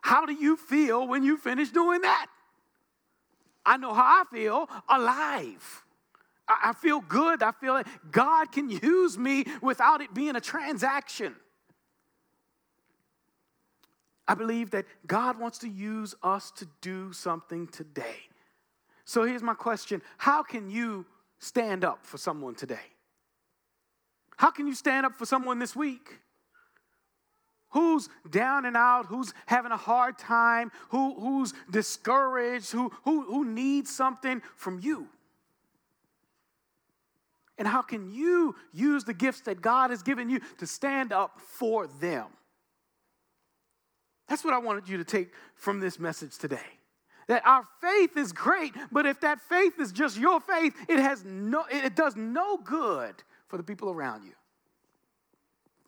How 0.00 0.24
do 0.24 0.32
you 0.32 0.56
feel 0.56 1.06
when 1.06 1.22
you 1.24 1.36
finish 1.36 1.68
doing 1.68 2.00
that? 2.00 2.28
I 3.66 3.76
know 3.76 3.92
how 3.92 4.22
I 4.22 4.24
feel 4.32 4.70
alive. 4.88 5.84
I, 6.48 6.70
I 6.70 6.72
feel 6.72 7.00
good. 7.00 7.42
I 7.42 7.52
feel 7.52 7.74
like 7.74 7.88
God 8.10 8.52
can 8.52 8.70
use 8.70 9.18
me 9.18 9.44
without 9.60 10.00
it 10.00 10.14
being 10.14 10.36
a 10.36 10.40
transaction. 10.40 11.34
I 14.28 14.34
believe 14.34 14.70
that 14.70 14.86
God 15.06 15.38
wants 15.38 15.58
to 15.58 15.68
use 15.68 16.14
us 16.22 16.50
to 16.52 16.66
do 16.80 17.12
something 17.12 17.66
today. 17.68 18.28
So 19.04 19.24
here's 19.24 19.42
my 19.42 19.54
question 19.54 20.02
How 20.18 20.42
can 20.42 20.70
you 20.70 21.06
stand 21.38 21.84
up 21.84 22.04
for 22.06 22.18
someone 22.18 22.54
today? 22.54 22.78
How 24.36 24.50
can 24.50 24.66
you 24.66 24.74
stand 24.74 25.06
up 25.06 25.14
for 25.14 25.26
someone 25.26 25.58
this 25.58 25.74
week? 25.74 26.18
Who's 27.76 28.08
down 28.30 28.64
and 28.64 28.74
out? 28.74 29.04
Who's 29.04 29.34
having 29.44 29.70
a 29.70 29.76
hard 29.76 30.16
time? 30.16 30.72
Who, 30.88 31.12
who's 31.20 31.52
discouraged? 31.70 32.72
Who, 32.72 32.90
who, 33.04 33.20
who 33.24 33.44
needs 33.44 33.94
something 33.94 34.40
from 34.56 34.80
you? 34.80 35.08
And 37.58 37.68
how 37.68 37.82
can 37.82 38.10
you 38.14 38.56
use 38.72 39.04
the 39.04 39.12
gifts 39.12 39.42
that 39.42 39.60
God 39.60 39.90
has 39.90 40.02
given 40.02 40.30
you 40.30 40.40
to 40.56 40.66
stand 40.66 41.12
up 41.12 41.38
for 41.38 41.86
them? 41.86 42.28
That's 44.26 44.42
what 44.42 44.54
I 44.54 44.58
wanted 44.58 44.88
you 44.88 44.96
to 44.96 45.04
take 45.04 45.34
from 45.54 45.78
this 45.78 45.98
message 45.98 46.38
today. 46.38 46.78
That 47.28 47.46
our 47.46 47.64
faith 47.82 48.16
is 48.16 48.32
great, 48.32 48.72
but 48.90 49.04
if 49.04 49.20
that 49.20 49.38
faith 49.38 49.78
is 49.78 49.92
just 49.92 50.16
your 50.16 50.40
faith, 50.40 50.72
it 50.88 50.98
has 50.98 51.26
no 51.26 51.66
it 51.70 51.94
does 51.94 52.16
no 52.16 52.56
good 52.56 53.16
for 53.48 53.58
the 53.58 53.62
people 53.62 53.90
around 53.90 54.24
you. 54.24 54.32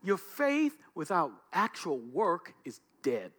Your 0.02 0.16
faith 0.16 0.76
without 0.94 1.32
actual 1.52 1.98
work 1.98 2.54
is 2.64 2.80
dead. 3.02 3.32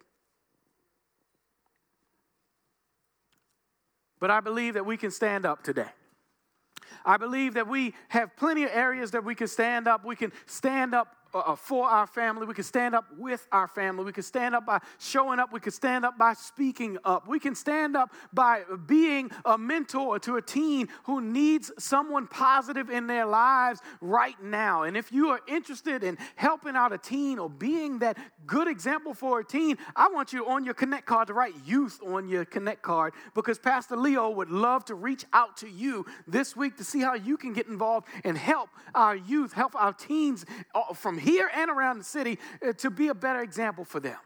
But 4.20 4.32
I 4.32 4.42
believe 4.42 4.74
that 4.74 4.86
we 4.86 4.98
can 4.98 5.12
stand 5.12 5.46
up 5.46 5.64
today. 5.64 5.90
I 7.06 7.18
believe 7.18 7.54
that 7.54 7.68
we 7.68 7.94
have 8.10 8.36
plenty 8.36 8.64
of 8.64 8.72
areas 8.74 9.12
that 9.12 9.24
we 9.24 9.36
can 9.36 9.48
stand 9.48 9.88
up. 9.88 10.04
We 10.04 10.16
can 10.16 10.32
stand 10.46 10.94
up 10.94 11.16
uh, 11.34 11.40
uh, 11.40 11.56
for 11.56 11.88
our 11.88 12.08
family. 12.08 12.48
We 12.48 12.54
can 12.54 12.64
stand 12.64 12.96
up 12.96 13.06
with 13.18 13.48
our 13.52 13.68
family. 13.68 14.04
We 14.04 14.12
can 14.12 14.24
stand 14.24 14.56
up 14.56 14.66
by 14.66 14.80
showing 14.98 15.40
up. 15.40 15.54
We 15.54 15.60
can 15.60 15.72
stand 15.72 16.04
up 16.06 16.18
by 16.18 16.34
speaking 16.34 16.98
up. 17.06 17.28
We 17.28 17.40
can 17.40 17.54
stand 17.54 17.96
up 17.96 18.12
by 18.34 18.64
being 18.88 19.30
a 19.46 19.58
mentor 19.58 20.20
to 20.20 20.38
a 20.38 20.42
teen 20.42 20.88
who 21.04 21.22
needs 21.22 21.72
someone 21.78 22.28
positive 22.28 22.90
in 22.90 23.06
their 23.08 23.26
lives 23.26 23.80
right 24.02 24.42
now. 24.42 24.84
And 24.84 24.98
if 24.98 25.12
you 25.12 25.30
are 25.30 25.42
interested 25.48 26.04
in 26.04 26.18
helping 26.36 26.76
out 26.76 26.94
a 26.94 26.98
teen 26.98 27.38
or 27.38 27.50
being 27.50 28.00
that 28.00 28.18
good 28.48 28.68
example 28.68 29.14
for 29.14 29.42
a 29.42 29.46
teen, 29.46 29.78
I 29.96 30.08
want 30.10 30.34
you 30.34 30.48
on 30.48 30.66
your 30.66 30.74
Connect 30.74 31.06
card 31.06 31.28
to 31.28 31.34
write 31.34 31.54
youth 31.64 32.00
on 32.04 32.28
your 32.28 32.46
Connect 32.46 32.82
card 32.82 33.14
because 33.36 33.60
Pastor 33.60 33.96
Leo 33.96 34.30
would 34.32 34.50
love 34.50 34.86
to 34.86 34.96
reach 34.96 35.26
out 35.34 35.58
to 35.58 35.70
you 35.70 36.06
this 36.28 36.56
week 36.56 36.78
to 36.78 36.84
see 36.84 37.02
how 37.02 37.14
you 37.14 37.38
can 37.38 37.54
get 37.54 37.68
involved 37.68 38.08
and 38.24 38.38
help 38.38 38.70
our 38.96 39.16
youth, 39.16 39.54
help 39.54 39.76
our 39.76 39.94
teens 39.94 40.46
uh, 40.74 40.94
from 40.94 41.19
here 41.20 41.50
and 41.54 41.70
around 41.70 42.00
the 42.00 42.04
city 42.04 42.40
uh, 42.68 42.74
to 42.74 42.90
be 42.90 43.10
a 43.10 43.16
better 43.16 43.42
example 43.42 43.86
for 43.86 44.00
them. 44.00 44.18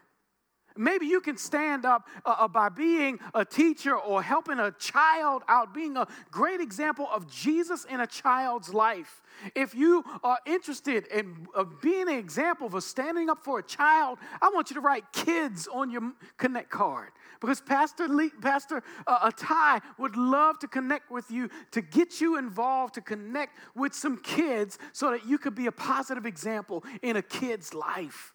Maybe 0.76 1.06
you 1.06 1.20
can 1.20 1.36
stand 1.36 1.84
up 1.84 2.08
uh, 2.24 2.34
uh, 2.40 2.48
by 2.48 2.68
being 2.68 3.20
a 3.32 3.44
teacher 3.44 3.96
or 3.96 4.22
helping 4.22 4.58
a 4.58 4.72
child 4.72 5.42
out, 5.48 5.72
being 5.72 5.96
a 5.96 6.08
great 6.32 6.60
example 6.60 7.08
of 7.12 7.30
Jesus 7.30 7.84
in 7.84 8.00
a 8.00 8.06
child's 8.06 8.74
life. 8.74 9.22
If 9.54 9.74
you 9.74 10.04
are 10.24 10.38
interested 10.46 11.06
in 11.08 11.46
uh, 11.54 11.64
being 11.80 12.08
an 12.08 12.16
example 12.16 12.74
of 12.74 12.82
standing 12.82 13.30
up 13.30 13.44
for 13.44 13.60
a 13.60 13.62
child, 13.62 14.18
I 14.42 14.50
want 14.52 14.70
you 14.70 14.74
to 14.74 14.80
write 14.80 15.12
kids 15.12 15.68
on 15.72 15.90
your 15.90 16.12
Connect 16.38 16.70
card 16.70 17.10
because 17.40 17.60
Pastor 17.60 18.08
Lee, 18.08 18.30
Pastor 18.40 18.82
uh, 19.06 19.30
Atai 19.30 19.80
would 19.98 20.16
love 20.16 20.58
to 20.58 20.66
connect 20.66 21.10
with 21.10 21.30
you 21.30 21.48
to 21.70 21.82
get 21.82 22.20
you 22.20 22.36
involved 22.36 22.94
to 22.94 23.00
connect 23.00 23.58
with 23.76 23.94
some 23.94 24.16
kids 24.16 24.78
so 24.92 25.10
that 25.10 25.26
you 25.26 25.38
could 25.38 25.54
be 25.54 25.66
a 25.66 25.72
positive 25.72 26.26
example 26.26 26.84
in 27.02 27.16
a 27.16 27.22
kid's 27.22 27.74
life 27.74 28.33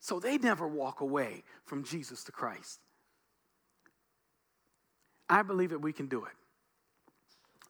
so 0.00 0.20
they 0.20 0.38
never 0.38 0.66
walk 0.66 1.00
away 1.00 1.42
from 1.64 1.84
Jesus 1.84 2.24
to 2.24 2.32
Christ. 2.32 2.80
I 5.28 5.42
believe 5.42 5.70
that 5.70 5.80
we 5.80 5.92
can 5.92 6.06
do 6.06 6.24
it. 6.24 6.32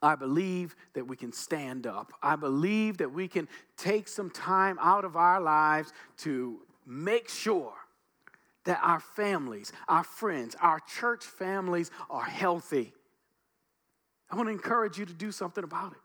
I 0.00 0.14
believe 0.14 0.76
that 0.94 1.06
we 1.06 1.16
can 1.16 1.32
stand 1.32 1.86
up. 1.86 2.12
I 2.22 2.36
believe 2.36 2.98
that 2.98 3.12
we 3.12 3.26
can 3.26 3.48
take 3.76 4.06
some 4.06 4.30
time 4.30 4.78
out 4.80 5.04
of 5.04 5.16
our 5.16 5.40
lives 5.40 5.92
to 6.18 6.60
make 6.86 7.28
sure 7.28 7.74
that 8.64 8.78
our 8.82 9.00
families, 9.00 9.72
our 9.88 10.04
friends, 10.04 10.54
our 10.60 10.80
church 10.80 11.24
families 11.24 11.90
are 12.10 12.24
healthy. 12.24 12.92
I 14.30 14.36
want 14.36 14.48
to 14.48 14.52
encourage 14.52 14.98
you 14.98 15.06
to 15.06 15.14
do 15.14 15.32
something 15.32 15.64
about 15.64 15.92
it. 15.92 15.98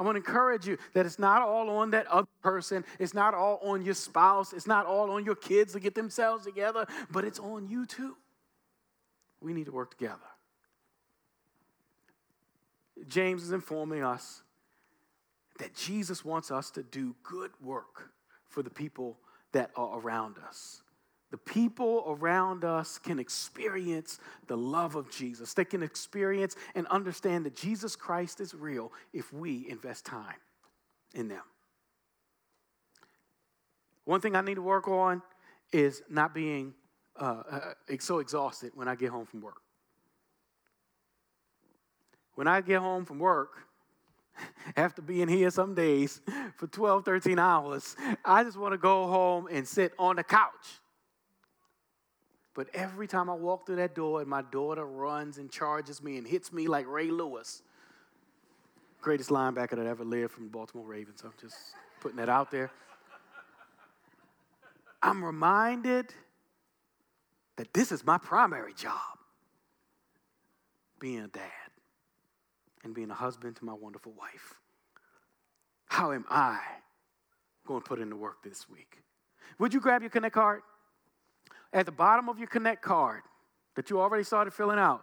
I 0.00 0.02
want 0.02 0.14
to 0.14 0.20
encourage 0.20 0.66
you 0.66 0.78
that 0.94 1.04
it's 1.04 1.18
not 1.18 1.42
all 1.42 1.68
on 1.68 1.90
that 1.90 2.06
other 2.06 2.26
person. 2.42 2.86
It's 2.98 3.12
not 3.12 3.34
all 3.34 3.60
on 3.62 3.84
your 3.84 3.92
spouse. 3.92 4.54
It's 4.54 4.66
not 4.66 4.86
all 4.86 5.10
on 5.10 5.26
your 5.26 5.34
kids 5.34 5.74
to 5.74 5.80
get 5.80 5.94
themselves 5.94 6.46
together, 6.46 6.86
but 7.10 7.22
it's 7.26 7.38
on 7.38 7.68
you 7.68 7.84
too. 7.84 8.16
We 9.42 9.52
need 9.52 9.66
to 9.66 9.72
work 9.72 9.90
together. 9.90 10.16
James 13.08 13.42
is 13.42 13.52
informing 13.52 14.02
us 14.02 14.40
that 15.58 15.74
Jesus 15.74 16.24
wants 16.24 16.50
us 16.50 16.70
to 16.70 16.82
do 16.82 17.14
good 17.22 17.50
work 17.62 18.10
for 18.48 18.62
the 18.62 18.70
people 18.70 19.18
that 19.52 19.70
are 19.76 19.98
around 20.00 20.36
us 20.48 20.80
the 21.30 21.38
people 21.38 22.04
around 22.08 22.64
us 22.64 22.98
can 22.98 23.20
experience 23.20 24.18
the 24.48 24.56
love 24.56 24.96
of 24.96 25.10
Jesus. 25.10 25.54
They 25.54 25.64
can 25.64 25.82
experience 25.82 26.56
and 26.74 26.86
understand 26.88 27.46
that 27.46 27.54
Jesus 27.54 27.94
Christ 27.94 28.40
is 28.40 28.52
real 28.52 28.92
if 29.12 29.32
we 29.32 29.68
invest 29.68 30.04
time 30.04 30.34
in 31.14 31.28
them. 31.28 31.42
One 34.04 34.20
thing 34.20 34.34
I 34.34 34.40
need 34.40 34.56
to 34.56 34.62
work 34.62 34.88
on 34.88 35.22
is 35.72 36.02
not 36.10 36.34
being 36.34 36.74
uh, 37.14 37.42
uh, 37.48 37.60
so 38.00 38.18
exhausted 38.18 38.72
when 38.74 38.88
I 38.88 38.96
get 38.96 39.10
home 39.10 39.26
from 39.26 39.40
work. 39.40 39.60
When 42.34 42.48
I 42.48 42.60
get 42.60 42.80
home 42.80 43.04
from 43.04 43.20
work, 43.20 43.52
after 44.76 45.00
being 45.00 45.28
here 45.28 45.50
some 45.50 45.76
days 45.76 46.22
for 46.56 46.66
12, 46.66 47.04
13 47.04 47.38
hours, 47.38 47.94
I 48.24 48.42
just 48.42 48.56
want 48.56 48.72
to 48.72 48.78
go 48.78 49.06
home 49.06 49.46
and 49.48 49.68
sit 49.68 49.92
on 49.96 50.16
the 50.16 50.24
couch 50.24 50.79
but 52.60 52.68
every 52.74 53.06
time 53.06 53.30
I 53.30 53.32
walk 53.32 53.64
through 53.64 53.76
that 53.76 53.94
door 53.94 54.20
and 54.20 54.28
my 54.28 54.42
daughter 54.42 54.84
runs 54.84 55.38
and 55.38 55.50
charges 55.50 56.02
me 56.02 56.18
and 56.18 56.26
hits 56.26 56.52
me 56.52 56.68
like 56.68 56.86
Ray 56.86 57.10
Lewis, 57.10 57.62
greatest 59.00 59.30
linebacker 59.30 59.76
that 59.76 59.86
ever 59.86 60.04
lived 60.04 60.34
from 60.34 60.44
the 60.44 60.50
Baltimore 60.50 60.84
Ravens, 60.84 61.22
I'm 61.24 61.32
just 61.40 61.56
putting 62.02 62.18
that 62.18 62.28
out 62.28 62.50
there. 62.50 62.70
I'm 65.02 65.24
reminded 65.24 66.12
that 67.56 67.72
this 67.72 67.92
is 67.92 68.04
my 68.04 68.18
primary 68.18 68.74
job 68.74 69.16
being 70.98 71.20
a 71.20 71.28
dad 71.28 71.70
and 72.84 72.94
being 72.94 73.10
a 73.10 73.14
husband 73.14 73.56
to 73.56 73.64
my 73.64 73.72
wonderful 73.72 74.12
wife. 74.12 74.60
How 75.86 76.12
am 76.12 76.26
I 76.28 76.60
going 77.66 77.80
to 77.80 77.88
put 77.88 78.00
in 78.00 78.10
the 78.10 78.16
work 78.16 78.42
this 78.44 78.68
week? 78.68 78.98
Would 79.58 79.72
you 79.72 79.80
grab 79.80 80.02
your 80.02 80.10
Connect 80.10 80.34
card? 80.34 80.60
At 81.72 81.86
the 81.86 81.92
bottom 81.92 82.28
of 82.28 82.38
your 82.38 82.48
Connect 82.48 82.82
card 82.82 83.22
that 83.76 83.90
you 83.90 84.00
already 84.00 84.24
started 84.24 84.52
filling 84.52 84.78
out, 84.78 85.02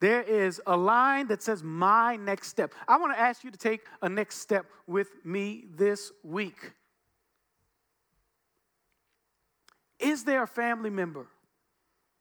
there 0.00 0.22
is 0.22 0.60
a 0.66 0.76
line 0.76 1.26
that 1.28 1.42
says 1.42 1.62
My 1.62 2.16
Next 2.16 2.48
Step. 2.48 2.72
I 2.86 2.98
want 2.98 3.14
to 3.14 3.20
ask 3.20 3.42
you 3.42 3.50
to 3.50 3.58
take 3.58 3.80
a 4.00 4.08
next 4.08 4.36
step 4.38 4.66
with 4.86 5.08
me 5.24 5.64
this 5.74 6.12
week. 6.22 6.72
Is 9.98 10.24
there 10.24 10.44
a 10.44 10.46
family 10.46 10.90
member 10.90 11.26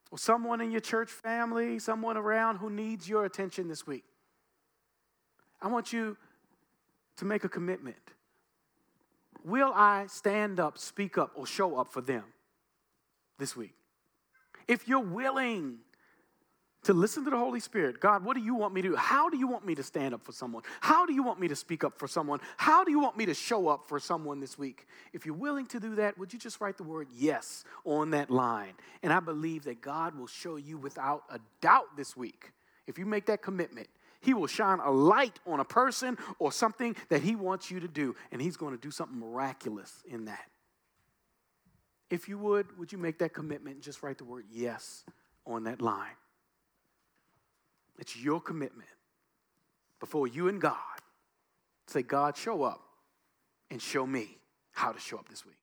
or 0.09 0.17
someone 0.17 0.61
in 0.61 0.71
your 0.71 0.81
church 0.81 1.11
family, 1.11 1.77
someone 1.77 2.17
around 2.17 2.57
who 2.57 2.71
needs 2.71 3.07
your 3.07 3.25
attention 3.25 3.67
this 3.67 3.85
week? 3.85 4.03
I 5.61 5.67
want 5.67 5.93
you 5.93 6.17
to 7.17 7.25
make 7.25 7.43
a 7.43 7.49
commitment. 7.49 7.97
Will 9.43 9.71
I 9.73 10.07
stand 10.07 10.59
up, 10.59 10.77
speak 10.77 11.17
up, 11.17 11.31
or 11.35 11.45
show 11.45 11.77
up 11.77 11.91
for 11.91 12.01
them 12.01 12.23
this 13.37 13.55
week? 13.55 13.73
If 14.67 14.87
you're 14.87 14.99
willing 14.99 15.77
to 16.83 16.93
listen 16.93 17.23
to 17.25 17.29
the 17.29 17.37
Holy 17.37 17.59
Spirit, 17.59 17.99
God, 17.99 18.23
what 18.23 18.35
do 18.35 18.41
you 18.41 18.55
want 18.55 18.73
me 18.73 18.81
to 18.81 18.89
do? 18.89 18.95
How 18.95 19.29
do 19.29 19.37
you 19.37 19.47
want 19.47 19.65
me 19.65 19.75
to 19.75 19.83
stand 19.83 20.13
up 20.13 20.23
for 20.23 20.31
someone? 20.31 20.63
How 20.79 21.05
do 21.05 21.13
you 21.13 21.23
want 21.23 21.39
me 21.39 21.47
to 21.47 21.55
speak 21.55 21.83
up 21.83 21.97
for 21.97 22.07
someone? 22.07 22.39
How 22.55 22.83
do 22.83 22.91
you 22.91 22.99
want 22.99 23.17
me 23.17 23.25
to 23.25 23.33
show 23.33 23.67
up 23.67 23.87
for 23.87 23.99
someone 23.99 24.39
this 24.39 24.57
week? 24.57 24.87
If 25.11 25.25
you're 25.25 25.35
willing 25.35 25.65
to 25.67 25.79
do 25.79 25.95
that, 25.95 26.17
would 26.17 26.31
you 26.31 26.39
just 26.39 26.61
write 26.61 26.77
the 26.77 26.83
word 26.83 27.07
yes 27.13 27.65
on 27.83 28.11
that 28.11 28.29
line? 28.29 28.73
And 29.03 29.11
I 29.11 29.19
believe 29.19 29.65
that 29.65 29.81
God 29.81 30.17
will 30.17 30.27
show 30.27 30.55
you 30.55 30.77
without 30.77 31.23
a 31.29 31.39
doubt 31.61 31.97
this 31.97 32.15
week. 32.15 32.51
If 32.85 32.97
you 32.97 33.05
make 33.05 33.25
that 33.25 33.41
commitment, 33.41 33.87
he 34.21 34.33
will 34.33 34.47
shine 34.47 34.79
a 34.79 34.91
light 34.91 35.39
on 35.45 35.59
a 35.59 35.65
person 35.65 36.17
or 36.39 36.51
something 36.51 36.95
that 37.09 37.21
He 37.21 37.35
wants 37.35 37.71
you 37.71 37.79
to 37.79 37.87
do, 37.87 38.15
and 38.31 38.41
He's 38.41 38.57
going 38.57 38.75
to 38.75 38.81
do 38.81 38.91
something 38.91 39.19
miraculous 39.19 40.03
in 40.05 40.25
that. 40.25 40.49
If 42.09 42.29
you 42.29 42.37
would, 42.37 42.77
would 42.77 42.91
you 42.91 42.97
make 42.97 43.19
that 43.19 43.33
commitment 43.33 43.75
and 43.75 43.83
just 43.83 44.01
write 44.01 44.17
the 44.17 44.25
word 44.25 44.45
yes 44.49 45.03
on 45.45 45.65
that 45.65 45.81
line? 45.81 46.15
It's 47.99 48.15
your 48.15 48.39
commitment 48.39 48.89
before 49.99 50.27
you 50.27 50.47
and 50.47 50.61
God. 50.61 50.77
Say, 51.87 52.03
God, 52.03 52.37
show 52.37 52.63
up 52.63 52.81
and 53.71 53.81
show 53.81 54.05
me 54.05 54.37
how 54.71 54.91
to 54.91 54.99
show 54.99 55.17
up 55.17 55.27
this 55.29 55.45
week. 55.45 55.55